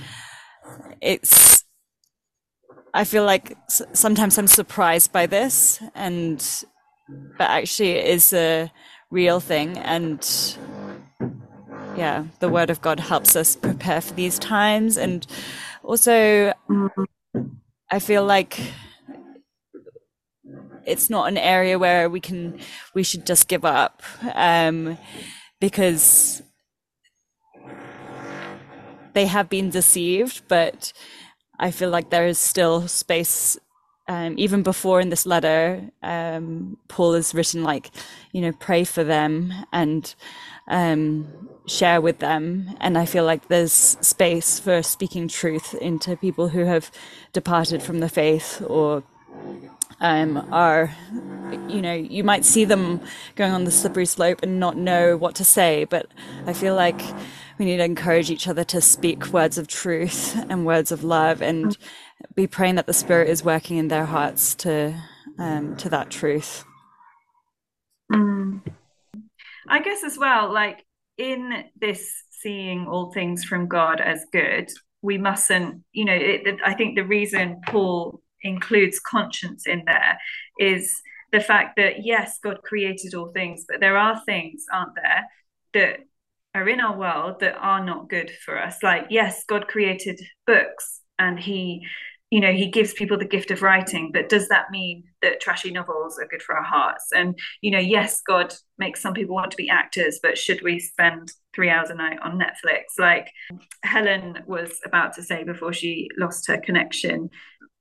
it's, 1.01 1.65
I 2.93 3.03
feel 3.03 3.25
like 3.25 3.57
sometimes 3.69 4.37
I'm 4.37 4.47
surprised 4.47 5.11
by 5.11 5.25
this, 5.25 5.81
and, 5.93 6.39
but 7.37 7.49
actually, 7.49 7.91
it 7.91 8.05
is 8.07 8.33
a 8.33 8.71
real 9.11 9.39
thing. 9.39 9.77
And 9.77 10.19
yeah, 11.95 12.25
the 12.39 12.49
word 12.49 12.69
of 12.69 12.81
God 12.81 12.99
helps 12.99 13.35
us 13.35 13.55
prepare 13.55 14.01
for 14.01 14.13
these 14.13 14.39
times. 14.39 14.97
And 14.97 15.27
also, 15.83 16.53
I 17.91 17.99
feel 17.99 18.25
like, 18.25 18.59
it's 20.85 21.09
not 21.09 21.27
an 21.27 21.37
area 21.37 21.77
where 21.77 22.09
we 22.09 22.19
can 22.19 22.59
we 22.93 23.03
should 23.03 23.25
just 23.25 23.47
give 23.47 23.65
up 23.65 24.01
um, 24.33 24.97
because 25.59 26.41
they 29.13 29.25
have 29.25 29.49
been 29.49 29.69
deceived 29.69 30.41
but 30.47 30.93
i 31.59 31.69
feel 31.69 31.89
like 31.89 32.09
there 32.09 32.27
is 32.27 32.39
still 32.39 32.87
space 32.87 33.57
um, 34.11 34.35
even 34.37 34.61
before 34.61 34.99
in 34.99 35.09
this 35.09 35.25
letter 35.25 35.81
um, 36.03 36.77
paul 36.87 37.13
has 37.13 37.33
written 37.33 37.63
like 37.63 37.91
you 38.33 38.41
know 38.41 38.51
pray 38.51 38.83
for 38.83 39.03
them 39.03 39.53
and 39.71 40.15
um, 40.67 41.27
share 41.65 42.01
with 42.01 42.19
them 42.19 42.75
and 42.81 42.97
i 42.97 43.05
feel 43.05 43.23
like 43.23 43.47
there's 43.47 43.71
space 43.71 44.59
for 44.59 44.83
speaking 44.83 45.27
truth 45.27 45.73
into 45.75 46.17
people 46.17 46.49
who 46.49 46.65
have 46.65 46.91
departed 47.31 47.81
from 47.81 47.99
the 47.99 48.09
faith 48.09 48.61
or 48.67 49.03
um, 50.01 50.47
are, 50.51 50.93
you 51.69 51.81
know, 51.81 51.93
you 51.93 52.23
might 52.23 52.43
see 52.43 52.65
them 52.65 53.01
going 53.35 53.51
on 53.53 53.65
the 53.65 53.71
slippery 53.71 54.07
slope 54.07 54.39
and 54.41 54.59
not 54.59 54.75
know 54.75 55.15
what 55.15 55.35
to 55.35 55.45
say. 55.45 55.85
But 55.85 56.07
I 56.47 56.53
feel 56.53 56.75
like 56.75 56.99
we 57.59 57.65
need 57.65 57.77
to 57.77 57.83
encourage 57.83 58.31
each 58.31 58.47
other 58.47 58.63
to 58.65 58.81
speak 58.81 59.27
words 59.31 59.59
of 59.59 59.67
truth 59.67 60.35
and 60.49 60.65
words 60.65 60.91
of 60.91 61.03
love, 61.03 61.41
and 61.43 61.77
be 62.35 62.47
praying 62.47 62.75
that 62.75 62.87
the 62.87 62.93
Spirit 62.93 63.29
is 63.29 63.43
working 63.43 63.77
in 63.77 63.87
their 63.87 64.05
hearts 64.05 64.55
to 64.55 64.95
um, 65.39 65.75
to 65.77 65.89
that 65.89 66.09
truth. 66.09 66.63
Mm. 68.11 68.61
I 69.67 69.81
guess 69.81 70.03
as 70.03 70.17
well, 70.17 70.51
like 70.51 70.85
in 71.17 71.65
this 71.79 72.11
seeing 72.31 72.87
all 72.87 73.11
things 73.11 73.43
from 73.43 73.67
God 73.67 74.01
as 74.01 74.25
good, 74.31 74.69
we 75.01 75.17
mustn't, 75.17 75.83
you 75.93 76.05
know, 76.05 76.15
it, 76.15 76.59
I 76.65 76.73
think 76.73 76.95
the 76.95 77.05
reason 77.05 77.61
Paul 77.67 78.21
includes 78.43 78.99
conscience 78.99 79.67
in 79.67 79.83
there 79.85 80.17
is 80.59 81.01
the 81.31 81.39
fact 81.39 81.75
that 81.77 82.05
yes 82.05 82.39
god 82.43 82.61
created 82.63 83.13
all 83.13 83.31
things 83.31 83.65
but 83.67 83.79
there 83.79 83.97
are 83.97 84.21
things 84.25 84.65
aren't 84.71 84.95
there 84.95 85.25
that 85.73 85.99
are 86.53 86.67
in 86.67 86.81
our 86.81 86.97
world 86.97 87.39
that 87.39 87.55
are 87.55 87.83
not 87.83 88.09
good 88.09 88.31
for 88.43 88.61
us 88.61 88.81
like 88.83 89.05
yes 89.09 89.43
god 89.47 89.67
created 89.67 90.19
books 90.45 91.01
and 91.19 91.39
he 91.39 91.85
you 92.31 92.39
know 92.39 92.51
he 92.51 92.67
gives 92.67 92.93
people 92.93 93.17
the 93.17 93.25
gift 93.25 93.51
of 93.51 93.61
writing 93.61 94.09
but 94.11 94.29
does 94.29 94.47
that 94.47 94.71
mean 94.71 95.03
that 95.21 95.39
trashy 95.39 95.71
novels 95.71 96.17
are 96.17 96.27
good 96.27 96.41
for 96.41 96.55
our 96.55 96.63
hearts? 96.63 97.05
And 97.15 97.37
you 97.61 97.71
know 97.71 97.79
yes 97.79 98.21
god 98.25 98.53
makes 98.77 99.01
some 99.01 99.13
people 99.13 99.35
want 99.35 99.51
to 99.51 99.57
be 99.57 99.69
actors 99.69 100.19
but 100.23 100.37
should 100.37 100.61
we 100.63 100.79
spend 100.79 101.31
three 101.53 101.69
hours 101.69 101.89
a 101.89 101.95
night 101.95 102.19
on 102.23 102.39
netflix? 102.39 102.97
Like 102.97 103.29
helen 103.83 104.39
was 104.47 104.79
about 104.85 105.13
to 105.13 105.23
say 105.23 105.43
before 105.43 105.73
she 105.73 106.09
lost 106.17 106.47
her 106.47 106.57
connection 106.57 107.29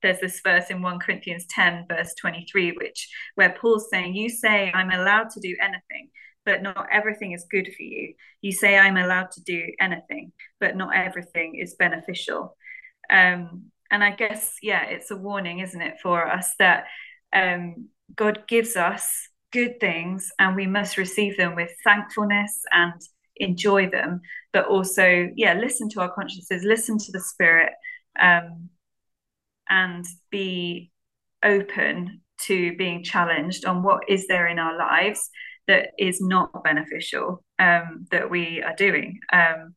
there's 0.03 0.19
this 0.19 0.41
verse 0.43 0.69
in 0.69 0.81
1 0.81 0.99
corinthians 0.99 1.45
10 1.49 1.85
verse 1.87 2.13
23 2.19 2.71
which 2.73 3.07
where 3.35 3.51
paul's 3.51 3.87
saying 3.91 4.15
you 4.15 4.29
say 4.29 4.71
i'm 4.73 4.89
allowed 4.89 5.29
to 5.29 5.39
do 5.39 5.55
anything 5.61 6.09
but 6.45 6.61
not 6.61 6.87
everything 6.91 7.33
is 7.33 7.45
good 7.49 7.69
for 7.75 7.83
you. 7.83 8.13
You 8.41 8.51
say 8.51 8.77
i'm 8.77 8.97
allowed 8.97 9.31
to 9.31 9.41
do 9.43 9.67
anything 9.79 10.31
but 10.59 10.75
not 10.75 10.95
everything 10.95 11.55
is 11.55 11.75
beneficial. 11.75 12.55
Um, 13.09 13.71
and 13.91 14.03
I 14.03 14.11
guess, 14.11 14.55
yeah, 14.61 14.85
it's 14.85 15.11
a 15.11 15.17
warning, 15.17 15.59
isn't 15.59 15.81
it, 15.81 15.95
for 16.01 16.25
us 16.25 16.53
that 16.59 16.85
um, 17.33 17.89
God 18.15 18.47
gives 18.47 18.75
us 18.75 19.27
good 19.51 19.79
things 19.79 20.31
and 20.39 20.55
we 20.55 20.65
must 20.65 20.97
receive 20.97 21.37
them 21.37 21.55
with 21.55 21.71
thankfulness 21.83 22.61
and 22.71 22.93
enjoy 23.35 23.89
them, 23.89 24.21
but 24.53 24.65
also, 24.65 25.29
yeah, 25.35 25.53
listen 25.53 25.89
to 25.89 26.01
our 26.01 26.11
consciences, 26.13 26.63
listen 26.63 26.97
to 26.97 27.11
the 27.11 27.19
Spirit, 27.19 27.73
um, 28.19 28.69
and 29.69 30.05
be 30.29 30.91
open 31.43 32.21
to 32.45 32.75
being 32.77 33.03
challenged 33.03 33.65
on 33.65 33.83
what 33.83 34.03
is 34.07 34.27
there 34.27 34.47
in 34.47 34.59
our 34.59 34.77
lives 34.77 35.29
that 35.67 35.89
is 35.97 36.21
not 36.21 36.63
beneficial 36.63 37.43
um, 37.59 38.05
that 38.11 38.29
we 38.29 38.61
are 38.61 38.75
doing. 38.75 39.19
Um, 39.31 39.73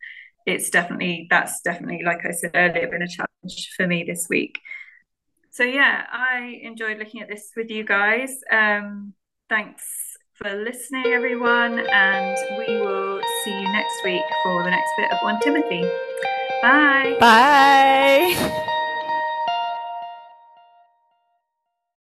it's 0.46 0.70
definitely 0.70 1.26
that's 1.30 1.60
definitely 1.62 2.02
like 2.04 2.24
I 2.24 2.32
said 2.32 2.50
earlier 2.54 2.88
been 2.88 3.02
a 3.02 3.08
challenge 3.08 3.72
for 3.76 3.86
me 3.86 4.04
this 4.04 4.26
week. 4.28 4.58
So 5.50 5.62
yeah, 5.62 6.04
I 6.10 6.60
enjoyed 6.62 6.98
looking 6.98 7.20
at 7.22 7.28
this 7.28 7.52
with 7.56 7.70
you 7.70 7.84
guys. 7.84 8.40
Um, 8.50 9.14
thanks 9.48 9.84
for 10.34 10.52
listening, 10.52 11.06
everyone, 11.06 11.78
and 11.78 12.36
we 12.58 12.80
will 12.80 13.20
see 13.44 13.52
you 13.52 13.72
next 13.72 14.04
week 14.04 14.24
for 14.42 14.64
the 14.64 14.70
next 14.70 14.90
bit 14.98 15.12
of 15.12 15.18
One 15.22 15.38
Timothy. 15.40 15.82
Bye. 16.60 17.16
Bye. 17.20 18.70